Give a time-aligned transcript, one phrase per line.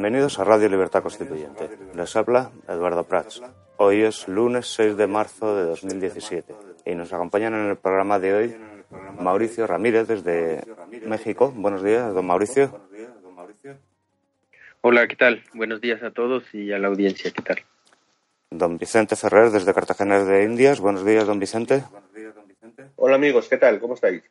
[0.00, 1.68] Bienvenidos a Radio Libertad Constituyente.
[1.92, 3.42] Les habla Eduardo Prats.
[3.78, 6.54] Hoy es lunes 6 de marzo de 2017
[6.86, 8.56] y nos acompañan en el programa de hoy
[9.18, 10.62] Mauricio Ramírez desde
[11.04, 11.52] México.
[11.52, 12.80] Buenos días, don Mauricio.
[14.82, 15.42] Hola, ¿qué tal?
[15.52, 17.56] Buenos días a todos y a la audiencia, ¿qué tal?
[18.52, 20.78] Don Vicente Ferrer desde Cartagena de Indias.
[20.78, 21.82] Buenos días, don Vicente.
[22.94, 23.80] Hola amigos, ¿qué tal?
[23.80, 24.22] ¿Cómo estáis?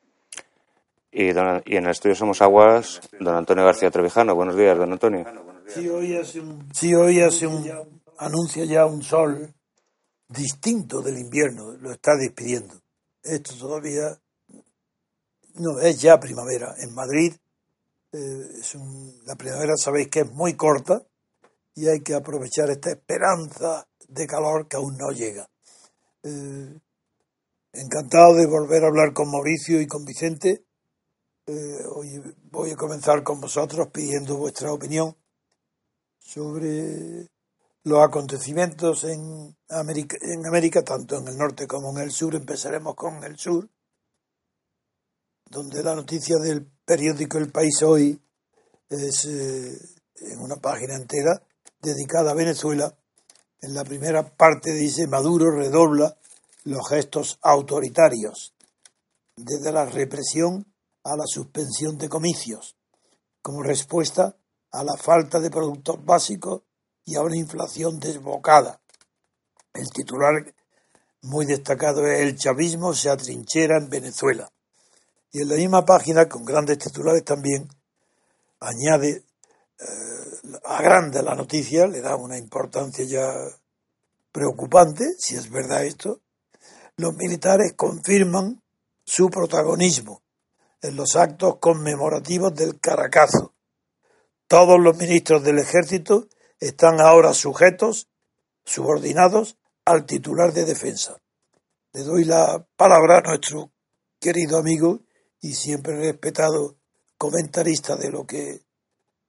[1.11, 4.33] Y, don- y en el estudio Somos Aguas, don Antonio García Trevijano.
[4.33, 5.25] Buenos días, don Antonio.
[5.67, 7.69] Si hoy hace un, si hoy hace un
[8.17, 9.53] anuncia ya un sol
[10.27, 12.75] distinto del invierno, lo está despidiendo.
[13.23, 14.17] Esto todavía
[15.55, 16.75] no es ya primavera.
[16.79, 17.33] En Madrid
[18.13, 21.05] eh, es un- la primavera sabéis que es muy corta
[21.75, 25.49] y hay que aprovechar esta esperanza de calor que aún no llega.
[26.23, 26.79] Eh,
[27.73, 30.63] encantado de volver a hablar con Mauricio y con Vicente.
[31.45, 35.15] Eh, hoy voy a comenzar con vosotros pidiendo vuestra opinión
[36.27, 37.29] sobre
[37.83, 42.35] los acontecimientos en América, en América, tanto en el norte como en el sur.
[42.35, 43.69] Empezaremos con el sur,
[45.49, 48.21] donde la noticia del periódico El País Hoy
[48.89, 49.71] es eh,
[50.15, 51.41] en una página entera
[51.81, 52.93] dedicada a Venezuela.
[53.61, 56.17] En la primera parte dice Maduro redobla
[56.65, 58.53] los gestos autoritarios,
[59.37, 60.65] desde la represión
[61.05, 62.75] a la suspensión de comicios,
[63.41, 64.35] como respuesta
[64.71, 66.61] a la falta de productos básicos
[67.05, 68.81] y a una inflación desbocada.
[69.73, 70.53] El titular
[71.21, 74.51] muy destacado es El chavismo se atrinchera en Venezuela.
[75.31, 77.67] Y en la misma página, con grandes titulares también,
[78.59, 79.23] añade,
[79.79, 83.33] eh, agranda la noticia, le da una importancia ya
[84.31, 86.21] preocupante, si es verdad esto.
[86.95, 88.61] Los militares confirman
[89.05, 90.23] su protagonismo
[90.81, 93.53] en los actos conmemorativos del Caracazo.
[94.47, 96.29] Todos los ministros del ejército
[96.61, 98.07] están ahora sujetos,
[98.63, 101.21] subordinados al titular de defensa.
[101.93, 103.71] Le doy la palabra a nuestro
[104.21, 105.01] querido amigo
[105.41, 106.77] y siempre respetado
[107.17, 108.61] comentarista de lo que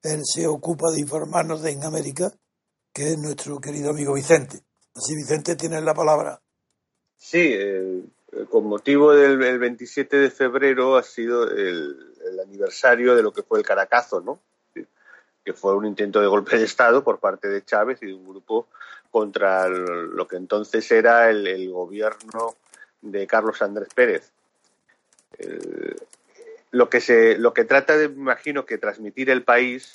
[0.02, 2.32] él se ocupa de informarnos de en América,
[2.92, 4.60] que es nuestro querido amigo Vicente.
[4.94, 6.40] Así, Vicente, tienes la palabra.
[7.16, 8.04] Sí, eh,
[8.50, 13.42] con motivo del el 27 de febrero ha sido el, el aniversario de lo que
[13.42, 14.40] fue el Caracazo, ¿no?
[15.48, 18.28] Que fue un intento de golpe de Estado por parte de Chávez y de un
[18.28, 18.68] grupo
[19.10, 22.54] contra lo que entonces era el, gobierno
[23.00, 24.30] de Carlos Andrés Pérez.
[26.70, 29.94] Lo que se lo que trata de, imagino que transmitir el país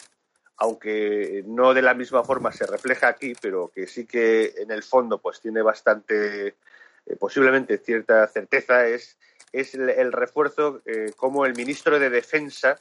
[0.58, 4.82] aunque no de la misma forma se refleja aquí pero que sí que en el
[4.82, 9.20] fondo pues tiene bastante eh, posiblemente cierta certeza es
[9.52, 12.80] es el, el refuerzo eh, como el ministro de defensa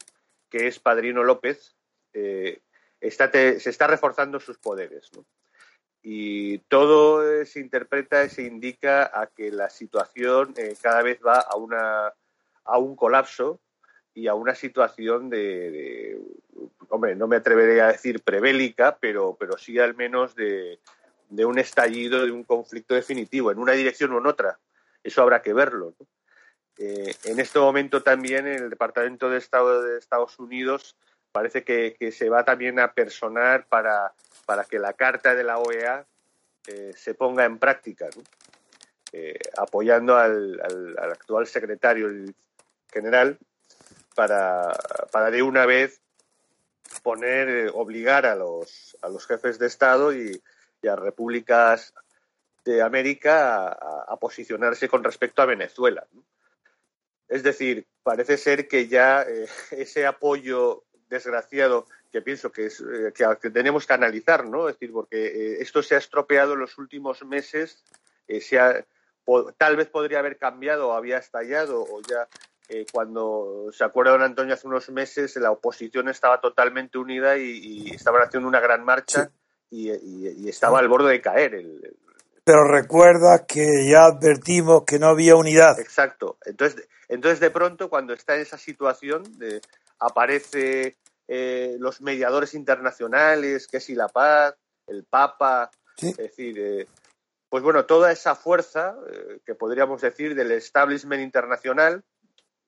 [0.48, 1.74] que es Padrino López,
[2.12, 2.60] eh,
[3.00, 5.10] se está reforzando sus poderes.
[6.02, 11.40] Y todo se interpreta y se indica a que la situación eh, cada vez va
[11.40, 12.12] a, una,
[12.64, 13.60] a un colapso
[14.14, 16.20] y a una situación de,
[16.88, 20.80] hombre, no me atrevería a decir prebélica, pero, pero sí al menos de,
[21.30, 24.58] de, un estallido, de un conflicto definitivo, en una dirección o en otra.
[25.02, 25.94] Eso habrá que verlo.
[26.78, 30.96] Eh, en este momento también el Departamento de Estado de Estados Unidos
[31.32, 34.12] parece que, se va también a personar para,
[34.46, 36.06] para que la carta de la OEA
[36.66, 38.08] eh, se ponga en práctica,
[39.12, 40.60] eh, apoyando al,
[40.98, 42.08] actual secretario
[42.92, 43.38] general
[44.14, 44.72] para,
[45.10, 46.02] para de una vez
[47.02, 50.40] poner, eh, obligar a los, a los jefes de Estado y,
[50.88, 51.94] a repúblicas
[52.64, 56.04] de América a, posicionarse con respecto a Venezuela.
[57.28, 59.24] Es decir, parece ser que ya
[59.70, 64.68] ese apoyo desgraciado que pienso que, es, eh, que, tenemos que analizar, ¿no?
[64.68, 67.84] Es decir, porque eh, esto se ha estropeado en los últimos meses,
[68.26, 68.58] eh, se
[69.56, 72.26] tal vez podría haber cambiado o había estallado o ya
[72.90, 78.22] cuando se acuerda don Antonio hace unos meses la oposición estaba totalmente unida y, estaban
[78.22, 79.30] haciendo una gran marcha
[79.70, 81.64] y, estaba al borde de caer.
[82.42, 85.78] Pero recuerda que ya advertimos que no había unidad.
[85.78, 86.38] Exacto.
[86.44, 89.60] Entonces, entonces de pronto cuando está en esa situación de,
[90.02, 90.96] aparece
[91.28, 94.54] eh, los mediadores internacionales, que si la paz,
[94.86, 96.86] el Papa, es decir, eh,
[97.48, 102.02] pues bueno, toda esa fuerza eh, que podríamos decir del establishment internacional,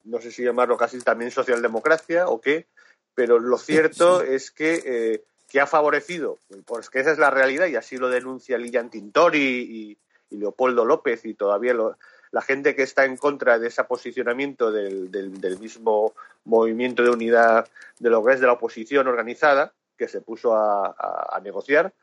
[0.05, 2.69] no sé si llamarlo casi también socialdemocracia o qué,
[3.15, 7.77] pero lo cierto es que, que, ha favorecido, pues que esa es la realidad y
[7.77, 9.99] así lo denuncia Lilian Tintori y,
[10.31, 11.97] y Leopoldo López y todavía lo,
[12.35, 16.15] la gente que está en contra de ese posicionamiento del, mismo
[16.45, 17.69] movimiento de unidad
[18.01, 21.95] de lo que es de la oposición organizada, que se puso a, negociar,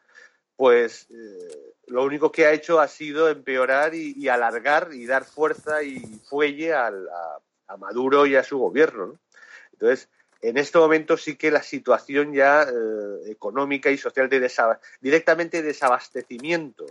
[0.55, 5.83] pues eh, lo único que ha hecho ha sido empeorar y, alargar y dar fuerza
[5.83, 5.99] y
[6.29, 6.93] fuelle a,
[7.77, 9.19] Maduro y a su gobierno.
[9.73, 10.07] Entonces,
[10.41, 14.49] en este momento sí que la situación ya eh, económica y social de
[15.01, 16.85] directamente desabastecimiento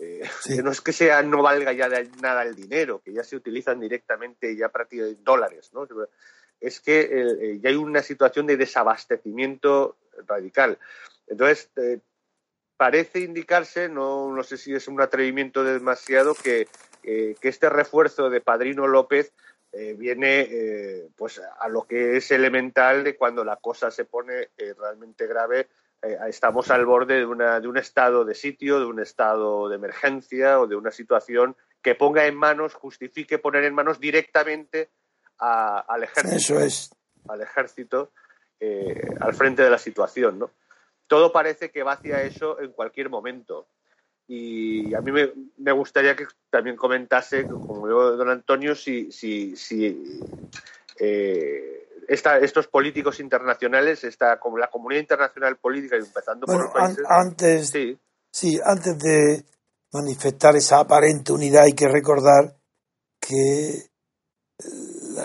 [0.00, 0.28] eh,
[0.62, 1.88] no es que sea no valga ya
[2.20, 5.86] nada el dinero, que ya se utilizan directamente ya prácticamente en dólares, ¿no?
[6.60, 9.96] Es que eh, ya hay una situación de desabastecimiento
[10.26, 10.78] radical.
[11.26, 11.98] Entonces, eh,
[12.76, 16.68] parece indicarse, no, no sé si es un atrevimiento demasiado, que,
[17.02, 19.32] que este refuerzo de Padrino López
[19.96, 25.68] viene pues a lo que es elemental de cuando la cosa se pone realmente grave
[26.04, 29.76] eh, estamos al borde de, una, de un estado de sitio, de un estado de
[29.76, 34.90] emergencia o de una situación que ponga en manos, justifique poner en manos directamente
[35.38, 36.36] al ejército.
[36.36, 36.90] Eso es.
[37.28, 38.12] Al ejército
[38.60, 40.50] eh, al frente de la situación, ¿no?
[41.06, 43.66] Todo parece que va hacia eso en cualquier momento.
[44.26, 45.12] Y a mí
[45.58, 50.20] me, gustaría que también comentase, como yo, don Antonio, si, si, si
[50.98, 57.04] eh, estos políticos internacionales, esta, como la comunidad internacional política, y empezando por los países.
[57.08, 57.70] antes,
[58.30, 58.60] sí.
[58.64, 59.44] antes de
[59.92, 62.56] manifestar esa aparente unidad, hay que recordar
[63.20, 63.88] que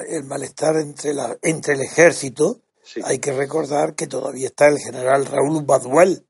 [0.10, 2.62] el malestar entre, la, entre el ejército,
[3.04, 6.26] hay que recordar que todavía está el general Raúl Baduel,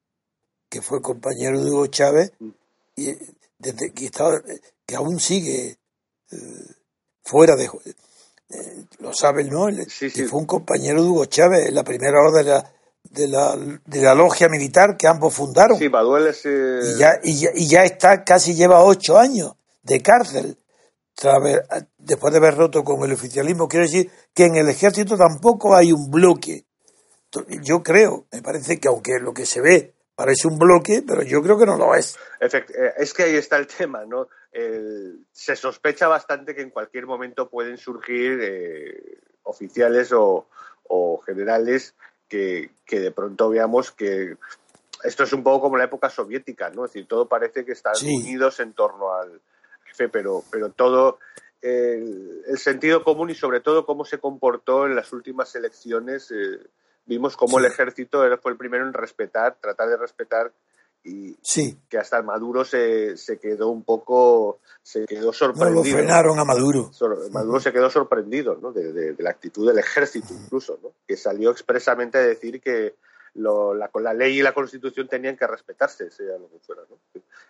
[0.70, 2.50] que fue compañero de Hugo Chávez, mm.
[2.98, 3.16] y
[3.58, 4.42] desde que, estaba,
[4.86, 5.78] que aún sigue
[6.32, 6.38] eh,
[7.24, 7.70] fuera de,
[8.50, 9.68] eh, lo saben, ¿no?
[9.88, 12.72] Sí, fue un compañero de Hugo Chávez en la primera hora de la,
[13.04, 15.78] de la, de la logia militar que ambos fundaron.
[15.78, 19.54] Sí, Baduel es, y, ya, y, ya, y ya está, casi lleva ocho años
[19.84, 20.58] de cárcel
[21.98, 23.68] después de haber roto con el oficialismo.
[23.68, 26.66] Quiero decir que en el ejército tampoco hay un bloque.
[27.62, 31.42] Yo creo, me parece que aunque lo que se ve parece un bloque, pero yo
[31.42, 32.18] creo que no lo es.
[32.42, 34.28] Eh, es que ahí está el tema, ¿no?
[35.32, 40.48] se sospecha bastante que en cualquier momento pueden surgir eh, oficiales o,
[41.26, 41.96] generales
[42.28, 44.36] que, de pronto veamos que
[45.04, 46.86] esto es un poco como la época soviética, ¿no?
[46.86, 49.40] Es decir, todo parece que están unidos en torno al
[49.86, 51.20] jefe, pero, pero todo
[51.62, 56.60] el, sentido común y sobre todo cómo se comportó en las últimas elecciones, eh,
[57.10, 60.54] vimos cómo el ejército fue el primero en respetar, tratar de respetar
[61.04, 61.78] y sí.
[61.90, 65.84] que hasta Maduro se, se quedó un poco, se quedó sorprendido.
[65.84, 66.92] No lo frenaron a Maduro.
[67.32, 68.72] Maduro se quedó sorprendido ¿no?
[68.72, 70.92] de, la actitud del ejército incluso, ¿no?
[71.08, 72.96] que salió expresamente a decir que
[73.36, 76.84] lo, la, la ley y la constitución tenían que respetarse, sea lo que fuera.
[76.90, 76.98] ¿no?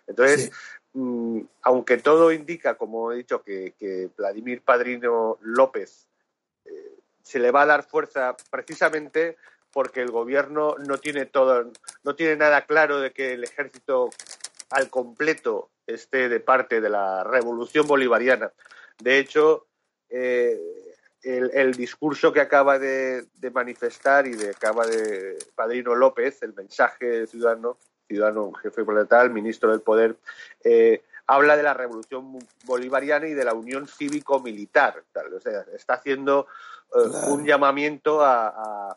[0.06, 0.50] Entonces,
[0.94, 6.06] mm, aunque todo indica, como he dicho, que, que Vladimir Padrino López
[6.64, 6.99] eh,
[7.30, 9.36] se le va a dar fuerza precisamente
[9.72, 11.70] porque el gobierno no tiene todo,
[12.02, 14.10] no tiene nada claro de que el ejército
[14.70, 18.52] al completo esté de parte de la revolución bolivariana.
[18.98, 19.68] De hecho,
[20.08, 20.58] eh,
[21.22, 27.78] el, discurso que acaba de, manifestar y de acaba de Padrino López, el mensaje ciudadano,
[28.08, 30.16] ciudadano jefe planetario, ministro del Poder,
[30.64, 35.04] eh, habla de la revolución bolivariana y de la unión cívico-militar.
[35.36, 36.48] O sea, está haciendo
[36.92, 38.96] eh, un llamamiento a,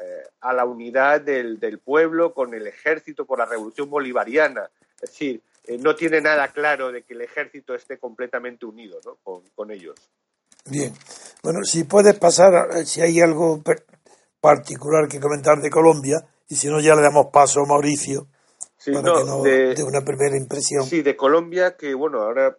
[0.00, 4.70] eh, a, la unidad del, del, pueblo con el ejército por la revolución bolivariana.
[5.00, 5.42] Es decir,
[5.80, 9.16] no tiene nada claro de que el ejército esté completamente unido ¿no?
[9.24, 9.96] con, con ellos.
[10.64, 10.94] Bien.
[11.42, 13.62] Bueno, si puedes pasar, si hay algo
[14.40, 18.28] particular que comentar de Colombia, y si no, ya le damos paso a Mauricio
[18.92, 20.84] para que nos dé una primera impresión.
[20.84, 22.56] Sí, de Colombia, que bueno, ahora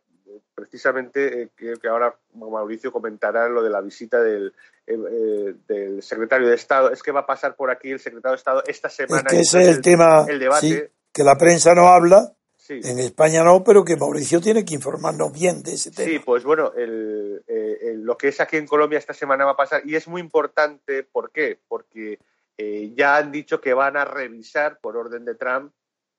[0.56, 4.54] precisamente eh, que, ahora Mauricio comentará lo de la visita del,
[4.86, 6.92] eh, eh, del secretario de Estado.
[6.92, 9.28] Es que va a pasar por aquí el secretario de Estado esta semana.
[9.28, 10.92] Es que ese es el, tema, el debate.
[11.14, 12.34] que la prensa no habla
[12.70, 16.08] en España no, pero que Mauricio tiene que informarnos bien de ese tema.
[16.08, 19.82] Sí, pues bueno, eh, lo que es aquí en Colombia esta semana va a pasar
[19.86, 21.04] y es muy importante.
[21.04, 21.58] ¿Por qué?
[21.68, 22.20] Porque
[22.58, 25.72] eh, ya han dicho que van a revisar por orden de Trump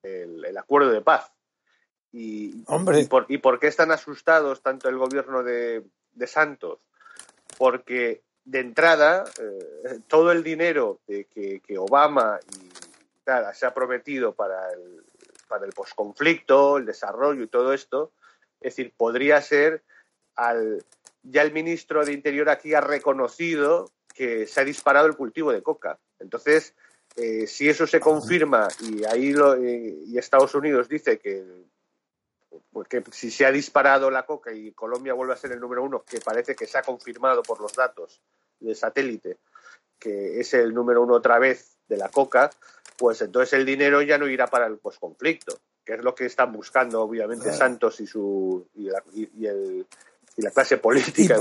[0.03, 1.31] el, acuerdo de paz.
[2.11, 3.07] Y, Hombre.
[3.29, 5.83] Y por, qué están asustados tanto el gobierno de,
[6.25, 6.79] Santos?
[7.57, 12.69] Porque de entrada, eh, todo el dinero que, que Obama y
[13.23, 15.03] tal, se ha prometido para el,
[15.47, 18.11] para el posconflicto, el desarrollo y todo esto.
[18.59, 19.83] Es decir, podría ser
[20.35, 20.83] al
[21.23, 25.61] ya el ministro de Interior aquí ha reconocido que se ha disparado el cultivo de
[25.61, 25.99] coca.
[26.19, 26.75] Entonces,
[27.15, 31.45] eh, si eso se confirma y ahí lo, eh, y Estados Unidos dice que,
[32.71, 35.83] pues que si se ha disparado la coca y Colombia vuelve a ser el número
[35.83, 38.21] uno, que parece que se ha confirmado por los datos
[38.59, 39.39] de satélite,
[39.99, 42.49] que es el número uno otra vez de la coca,
[42.97, 46.51] pues entonces el dinero ya no irá para el posconflicto, que es lo que están
[46.53, 51.37] buscando obviamente Santos y su y la, clase política.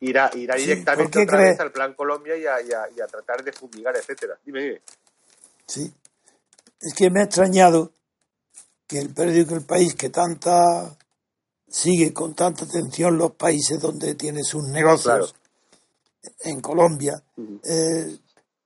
[0.00, 4.38] Irá, irá directamente otra vez al plan Colombia y a, tratar de fumigar, etcétera.
[4.44, 4.82] Dime, dime.
[5.66, 5.92] Sí.
[6.80, 7.92] Es que me ha extrañado
[8.86, 10.96] que el periódico El País, que tanta
[11.68, 15.34] sigue con tanta atención los países donde tiene sus negocios,
[16.40, 17.22] en Colombia,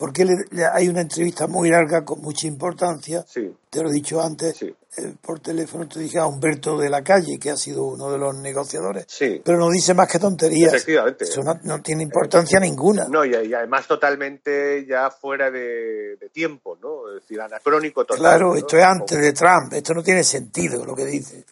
[0.01, 0.25] porque
[0.73, 3.23] hay una entrevista muy larga con mucha importancia,
[3.69, 4.73] te lo he dicho antes, eh,
[5.21, 8.35] por teléfono te dije a Humberto de la Calle, que ha sido uno de los
[8.35, 9.07] negociadores,
[9.45, 10.73] pero no dice más que tonterías.
[10.73, 11.25] Efectivamente.
[11.25, 13.09] Eso no, tiene importancia ninguna.
[13.11, 17.07] No, y, además totalmente ya fuera de, tiempo, ¿no?
[17.11, 18.21] Es decir, anacrónico total.
[18.21, 21.45] Claro, esto es antes de Trump, esto no tiene sentido lo que dice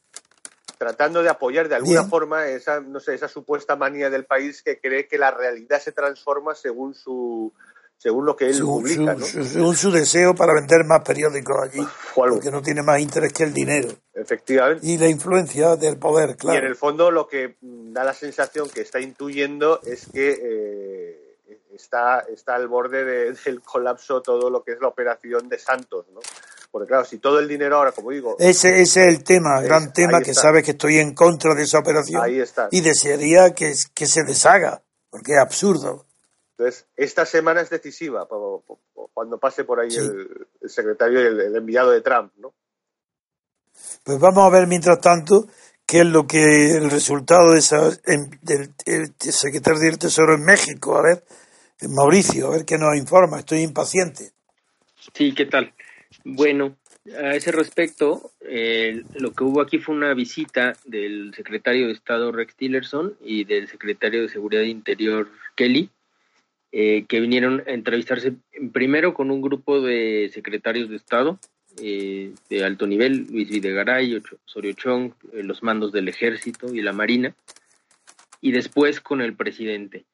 [0.78, 4.78] tratando de apoyar de alguna forma esa, no sé, esa supuesta manía del país que
[4.78, 7.52] cree que la realidad se transforma según su,
[7.98, 9.14] según lo que él publica.
[9.14, 9.26] ¿no?
[9.26, 13.52] según su deseo para vender más periódicos allí, porque no tiene más interés que el
[13.52, 13.88] dinero.
[14.14, 14.86] Efectivamente.
[14.86, 16.56] Y la influencia del poder, claro.
[16.56, 21.28] Y en el fondo lo que da la sensación que está intuyendo es que eh,
[21.74, 23.04] está, está al borde
[23.44, 26.20] del colapso todo lo que es la operación de Santos, ¿no?
[26.70, 28.36] Porque claro, si todo el dinero ahora, como digo...
[28.38, 32.22] Ese, es el tema, gran tema, que sabes que estoy en contra de esa operación.
[32.22, 32.68] Ahí está.
[32.70, 36.04] Y desearía que, que se deshaga, porque es absurdo.
[36.58, 38.26] Entonces, esta semana es decisiva
[39.14, 42.52] cuando pase por ahí el, secretario y el, enviado de Trump, ¿no?
[44.02, 45.46] Pues vamos a ver mientras tanto
[45.86, 47.90] qué es lo que el resultado de esa,
[48.42, 48.74] del,
[49.20, 50.98] secretario del Tesoro en México.
[50.98, 51.22] A ver,
[51.88, 53.38] Mauricio, a ver qué nos informa.
[53.38, 54.32] Estoy impaciente.
[55.14, 55.72] Sí, ¿qué tal?
[56.24, 56.76] Bueno,
[57.22, 62.56] a ese respecto, lo que hubo aquí fue una visita del secretario de Estado Rex
[62.56, 65.92] Tillerson y del secretario de Seguridad Interior Kelly
[66.70, 68.34] eh, que vinieron a entrevistarse
[68.72, 71.38] primero con un grupo de secretarios de Estado
[71.80, 76.92] eh, de alto nivel, Luis Videgaray, Osorio Chong, eh, los mandos del ejército y la
[76.92, 77.34] marina,
[78.40, 80.04] y después con el presidente.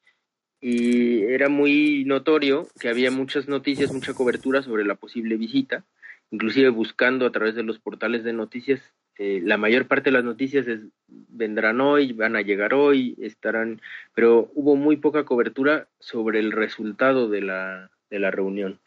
[0.61, 5.85] Y era muy notorio que había muchas noticias, mucha cobertura sobre la posible visita,
[6.31, 8.81] inclusive buscando a través de los portales de noticias
[9.19, 13.81] eh, la mayor parte de las noticias es, vendrán hoy, van a llegar hoy, estarán,
[14.15, 18.81] pero hubo muy poca cobertura sobre el resultado de la, de la reunión.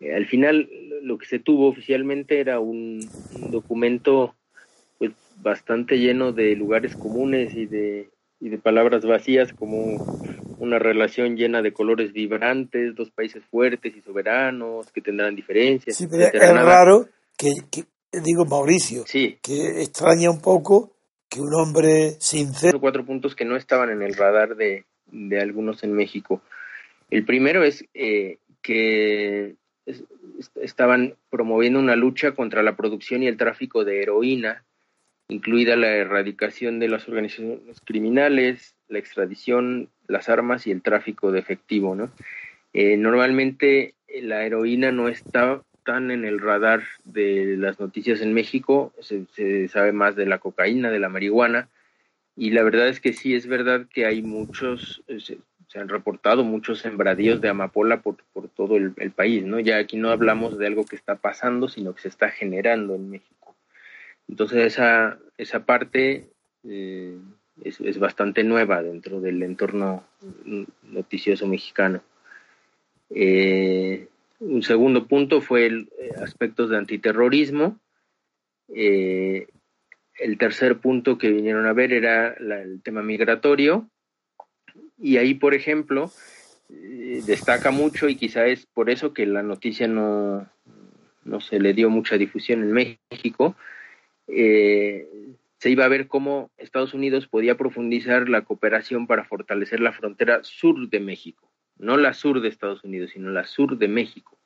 [0.00, 0.68] Eh, al final,
[1.02, 3.00] lo que se tuvo oficialmente era un,
[3.50, 4.34] documento
[4.98, 10.18] pues, bastante lleno de lugares comunes y de, y de palabras vacías como
[10.58, 15.96] una relación llena de colores vibrantes, dos países fuertes y soberanos que tendrán diferencias.
[15.96, 17.84] Sí, pero es raro que,
[18.22, 20.92] digo Mauricio, que extraña un poco
[21.28, 22.80] que un hombre sincero...
[22.80, 26.40] Cuatro puntos que no estaban en el radar de, de algunos en México.
[27.10, 29.56] El primero es eh, que
[30.60, 34.64] estaban promoviendo una lucha contra la producción y el tráfico de heroína,
[35.28, 41.40] incluida la erradicación de las organizaciones criminales, la extradición, las armas y el tráfico de
[41.40, 41.94] efectivo.
[41.94, 42.10] ¿no?
[42.72, 48.92] Eh, normalmente la heroína no está tan en el radar de las noticias en México,
[49.00, 51.68] se, sabe más de la cocaína, de la marihuana,
[52.36, 55.38] y la verdad es que sí es verdad que hay muchos, eh, se,
[55.78, 59.58] han reportado muchos sembradíos de amapola por, por todo el, país, ¿no?
[59.58, 63.10] Ya aquí no hablamos de algo que está pasando, sino que se está generando en
[63.10, 63.56] México.
[64.28, 66.28] Entonces esa, esa parte
[66.62, 67.18] eh,
[67.64, 70.04] es, es bastante nueva dentro del entorno
[70.84, 72.02] noticioso mexicano.
[73.10, 74.08] Eh,
[74.44, 77.80] un segundo punto fue el, eh, aspectos de antiterrorismo.
[78.74, 79.46] Eh,
[80.18, 83.88] el tercer punto que vinieron a ver era el tema migratorio.
[84.98, 86.10] Y ahí, por ejemplo,
[86.70, 90.48] eh, destaca mucho y quizá es por eso que la noticia no,
[91.24, 93.56] no se le dio mucha difusión en México.
[94.26, 100.40] se iba a ver cómo Estados Unidos podía profundizar la cooperación para fortalecer la frontera
[100.44, 104.36] sur de México no la sur de Estados Unidos, sino la sur de México,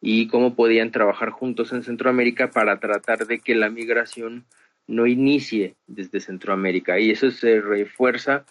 [0.00, 4.44] y cómo podían trabajar juntos en Centroamérica para tratar de que la migración
[4.86, 6.98] no inicie desde Centroamérica.
[6.98, 8.44] Y eso se refuerza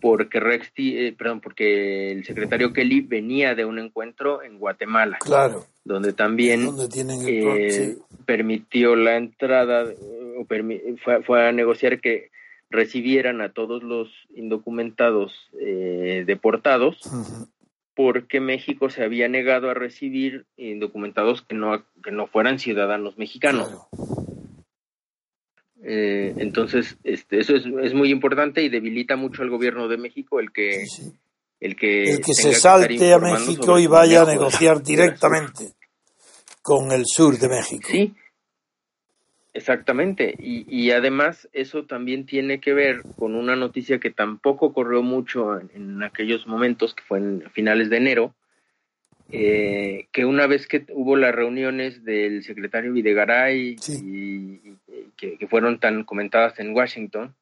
[0.00, 5.66] porque Rex, eh, perdón, porque el secretario Kelly venía de un encuentro en Guatemala, claro,
[5.84, 6.70] donde también
[7.26, 9.84] eh, permitió la entrada
[10.38, 10.46] o
[11.04, 12.30] fue, fue, a negociar que
[12.70, 16.98] recibieran a todos los indocumentados eh, deportados,
[17.94, 23.70] porque México se había negado a recibir indocumentados que no, que no fueran ciudadanos mexicanos.
[25.82, 30.38] Eh, entonces, este, eso es, es, muy importante y debilita mucho al gobierno de México
[30.38, 30.84] el que,
[31.58, 35.72] El que, el que se salte a México y vaya a negociar directamente
[36.62, 37.88] con el sur de México.
[37.90, 38.14] Sí,
[39.52, 45.02] Exactamente, y, y, además eso también tiene que ver con una noticia que tampoco corrió
[45.02, 48.34] mucho en, aquellos momentos, que fue en finales de enero,
[49.32, 54.60] eh, que una vez que hubo las reuniones del secretario Videgaray y,
[55.16, 57.34] que, fueron tan comentadas en Washington,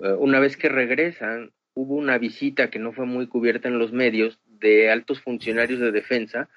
[0.00, 3.92] eh, una vez que regresan, hubo una visita que no fue muy cubierta en los
[3.92, 6.48] medios de altos funcionarios de defensa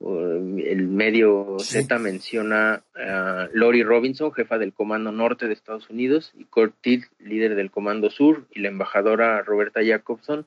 [0.00, 6.44] el medio Z menciona a Lori Robinson, jefa del Comando Norte de Estados Unidos, y
[6.44, 10.46] Cortiz, líder del Comando Sur, y la embajadora Roberta Jacobson,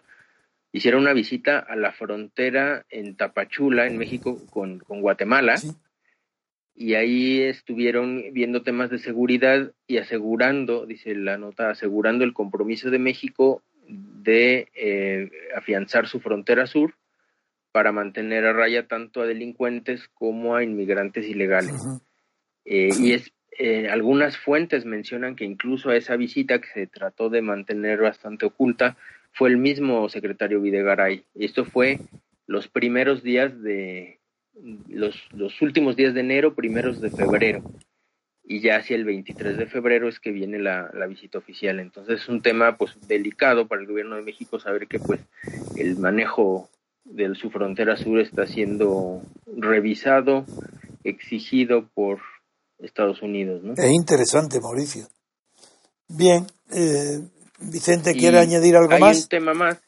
[0.72, 5.56] hicieron una visita a la frontera en Tapachula, en México, con, Guatemala,
[6.76, 12.90] y ahí estuvieron viendo temas de seguridad y asegurando, dice la nota, asegurando el compromiso
[12.92, 16.94] de México de eh, afianzar su frontera sur
[17.72, 21.76] para mantener a raya tanto a delincuentes como a inmigrantes ilegales.
[22.66, 27.30] Eh, y es, eh, algunas fuentes mencionan que incluso a esa visita que se trató
[27.30, 28.98] de mantener bastante oculta
[29.32, 31.26] fue el mismo secretario Videgaray.
[31.36, 32.00] Esto fue
[32.48, 34.20] los primeros días de
[34.88, 37.64] los, los últimos días de enero, primeros de febrero.
[38.44, 41.80] Y ya hacia el 23 de febrero es que viene la, la visita oficial.
[41.80, 45.22] Entonces es un tema pues delicado para el gobierno de México saber que pues
[45.78, 46.70] el manejo
[47.06, 50.46] de su frontera sur está siendo revisado,
[51.04, 52.20] exigido por
[52.80, 53.64] Estados Unidos.
[53.64, 53.74] ¿no?
[53.74, 55.08] Es interesante, Mauricio.
[56.08, 57.20] Bien, eh,
[57.60, 59.18] Vicente, ¿quiere añadir algo más?
[59.18, 59.82] Hay un tema más.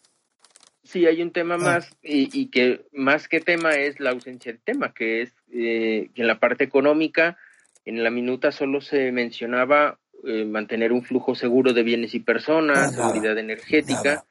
[0.84, 1.58] Sí, hay un tema ah.
[1.58, 6.22] más y, que más que tema es la ausencia de tema, que es eh, que
[6.22, 7.38] en la parte económica,
[7.86, 12.94] en la minuta solo se mencionaba eh, mantener un flujo seguro de bienes y personas,
[12.94, 14.26] seguridad energética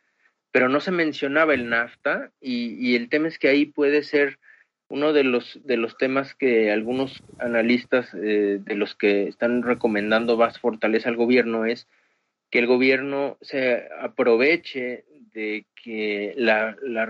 [0.53, 4.39] pero no se mencionaba el NAFTA y, el tema es que ahí puede ser
[4.89, 10.37] uno de los de los temas que algunos analistas eh, de los que están recomendando
[10.37, 11.87] más fortaleza al gobierno es
[12.51, 17.07] que el gobierno se aproveche de que la, la,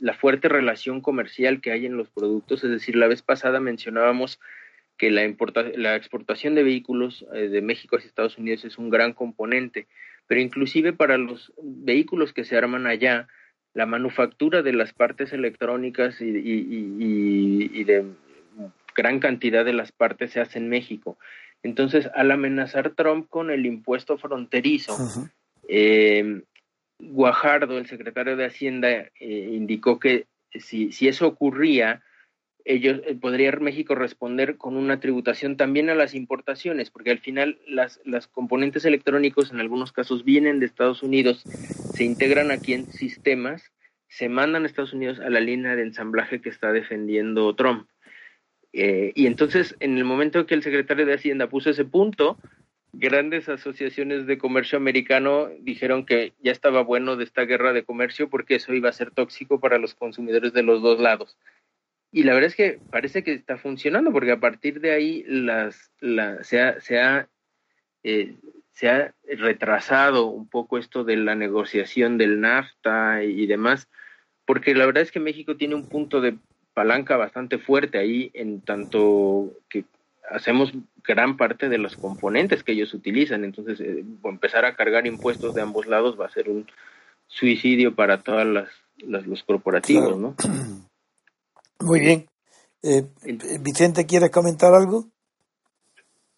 [0.00, 4.40] la, fuerte relación comercial que hay en los productos, es decir, la vez pasada mencionábamos
[4.98, 5.22] que la,
[5.76, 9.86] la exportación de vehículos eh, de México hacia Estados Unidos es un gran componente,
[10.30, 13.26] pero inclusive para los vehículos que se arman allá,
[13.74, 18.04] la manufactura de las partes electrónicas y, de
[18.94, 21.18] gran cantidad de las partes se hace en México.
[21.64, 24.96] Entonces, al amenazar Trump con el impuesto fronterizo,
[25.68, 26.42] eh,
[27.00, 30.28] Guajardo, el secretario de Hacienda, eh, indicó que
[30.60, 32.04] si, si, eso ocurría,
[32.70, 37.58] ellos eh, podría México responder con una tributación también a las importaciones, porque al final
[37.66, 41.42] las, componentes electrónicos en algunos casos vienen de Estados Unidos,
[41.94, 43.72] se integran aquí en sistemas,
[44.08, 47.88] se mandan a Estados Unidos a la línea de ensamblaje que está defendiendo Trump.
[48.72, 52.38] Eh, y entonces, en el momento que el secretario de Hacienda puso ese punto,
[52.92, 58.28] grandes asociaciones de comercio americano dijeron que ya estaba bueno de esta guerra de comercio
[58.28, 61.36] porque eso iba a ser tóxico para los consumidores de los dos lados.
[62.12, 65.92] Y la verdad es que parece que está funcionando porque a partir de ahí las,
[66.00, 67.28] la, se, ha, se, ha,
[68.02, 68.34] eh,
[68.72, 73.88] se ha retrasado un poco esto de la negociación del NAFTA y demás,
[74.44, 76.36] porque la verdad es que México tiene un punto de
[76.74, 79.84] palanca bastante fuerte ahí en tanto que
[80.30, 80.72] hacemos
[81.04, 83.44] gran parte de los componentes que ellos utilizan.
[83.44, 86.66] Entonces, eh, empezar a cargar impuestos de ambos lados va a ser un
[87.26, 88.68] suicidio para todas las,
[89.26, 90.34] los corporativos, ¿no?
[91.80, 92.26] Muy bien.
[92.82, 93.06] Eh,
[93.60, 95.06] Vicente, ¿quieres comentar algo?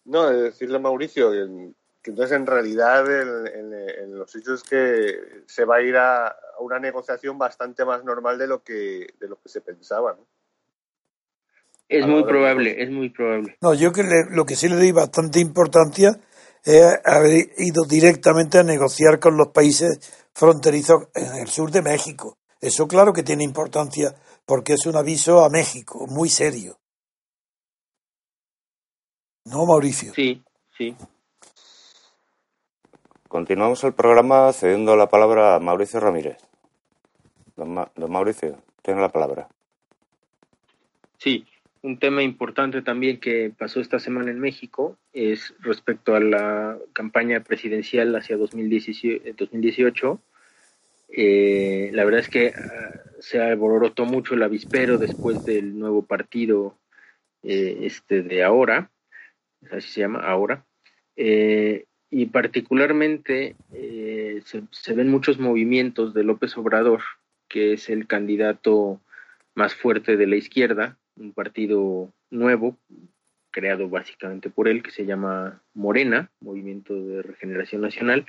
[0.05, 5.77] No, decirle a Mauricio que entonces en realidad en, los hechos es que se va
[5.77, 9.61] a ir a, una negociación bastante más normal de lo que de lo que se
[9.61, 10.27] pensaba, ¿no?
[11.87, 13.57] Es muy probable, es muy probable.
[13.61, 16.19] No, yo que lo que sí le doy bastante importancia
[16.63, 19.99] es haber ido directamente a negociar con los países
[20.33, 22.37] fronterizos en el sur de México.
[22.59, 26.77] Eso claro que tiene importancia porque es un aviso a México muy serio.
[29.45, 30.13] ¿No, Mauricio?
[30.13, 30.41] Sí,
[30.77, 30.95] sí.
[33.27, 36.37] Continuamos el programa cediendo la palabra a Mauricio Ramírez.
[37.55, 37.73] Don,
[38.09, 39.49] Mauricio, tiene la palabra.
[41.17, 41.45] Sí,
[41.81, 47.41] un tema importante también que pasó esta semana en México es respecto a la campaña
[47.41, 50.19] presidencial hacia 2018.
[51.09, 56.77] Eh, la verdad es que ah, se alborotó mucho el avispero después del nuevo partido
[57.41, 58.91] eh, este de ahora,
[59.71, 60.65] así se llama ahora,
[61.15, 67.01] eh, y particularmente eh, se, ven muchos movimientos de López Obrador,
[67.47, 68.99] que es el candidato
[69.55, 72.77] más fuerte de la izquierda, un partido nuevo,
[73.51, 78.25] creado básicamente por él, que se llama Morena, Movimiento de Regeneración Nacional,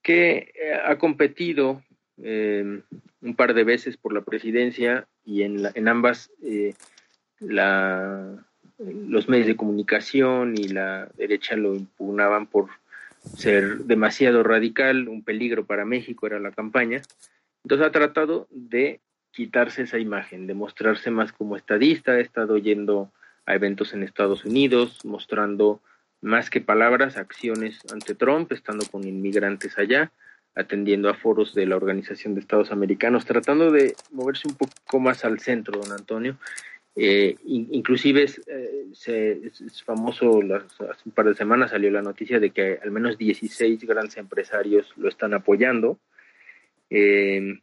[0.00, 0.52] que
[0.84, 1.82] ha competido
[2.22, 2.80] eh,
[3.22, 6.30] un par de veces por la presidencia y en, en ambas
[7.40, 8.36] la,
[8.78, 12.68] los medios de comunicación y la derecha lo impugnaban por
[13.36, 17.00] ser demasiado radical, un peligro para México era la campaña.
[17.62, 19.00] Entonces ha tratado de
[19.30, 23.10] quitarse esa imagen, de mostrarse más como estadista, ha estado yendo
[23.46, 25.80] a eventos en Estados Unidos, mostrando
[26.20, 30.12] más que palabras, acciones ante Trump, estando con inmigrantes allá,
[30.54, 35.24] atendiendo a foros de la Organización de Estados Americanos, tratando de moverse un poco más
[35.24, 36.38] al centro, don Antonio,
[36.96, 42.50] eh, inclusive es, eh, es, famoso, hace un par de semanas salió la noticia de
[42.50, 45.98] que al menos 16 grandes empresarios lo están apoyando.
[46.90, 47.60] Eh,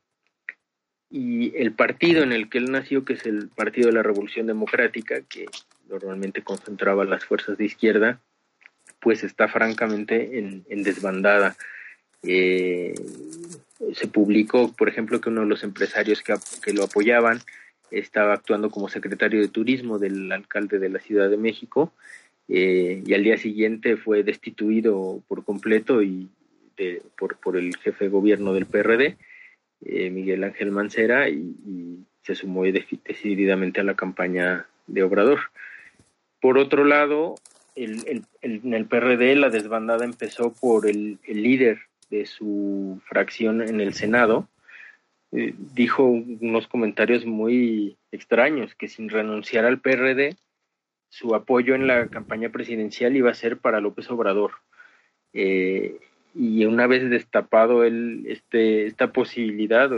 [1.10, 4.48] y el partido en el que él nació, que es el Partido de la Revolución
[4.48, 5.46] Democrática, que
[5.90, 8.22] normalmente concentraba las fuerzas de izquierda,
[9.02, 11.58] pues está francamente en, en desbandada.
[12.24, 17.40] Se publicó, por ejemplo, que uno de los empresarios que, lo apoyaban
[17.90, 21.92] estaba actuando como secretario de turismo del alcalde de la Ciudad de México
[22.48, 26.30] eh, y al día siguiente fue destituido por completo y
[27.18, 29.18] por, por el jefe de gobierno del PRD,
[29.86, 35.40] eh, Miguel Ángel Mancera, y, se sumó decididamente a la campaña de Obrador.
[36.40, 37.34] Por otro lado,
[37.76, 41.80] el, en el PRD la desbandada empezó por el líder
[42.12, 44.48] de su fracción en el Senado,
[45.32, 50.36] eh, dijo unos comentarios muy extraños, que sin renunciar al PRD,
[51.10, 54.52] su apoyo en la campaña presidencial iba a ser para López Obrador.
[55.34, 55.98] Eh,
[56.36, 59.90] y una vez destapado el, este, esta posibilidad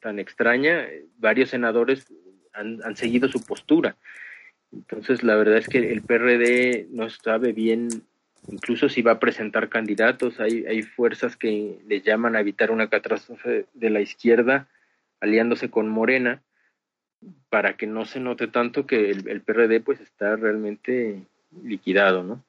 [0.00, 0.86] tan extraña,
[1.18, 2.12] varios senadores
[2.52, 3.96] han, han seguido su postura.
[4.72, 7.88] Entonces, la verdad es que el PRD no sabe bien
[8.48, 12.88] incluso si va a presentar candidatos, hay, hay fuerzas que le llaman a evitar una
[12.88, 14.68] catástrofe de la izquierda
[15.20, 16.42] aliándose con Morena
[17.48, 21.22] para que no se note tanto que el, PRD pues está realmente
[21.62, 22.44] liquidado, ¿no?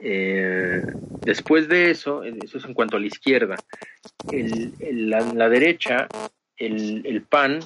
[0.00, 0.80] Eh,
[1.22, 3.56] después de eso, eso es en cuanto a la izquierda,
[4.30, 6.06] el, la, derecha,
[6.56, 7.60] el, el PAN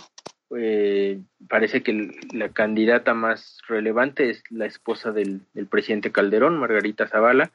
[0.56, 7.52] eh, parece que la candidata más relevante es la esposa del, presidente Calderón, Margarita Zavala.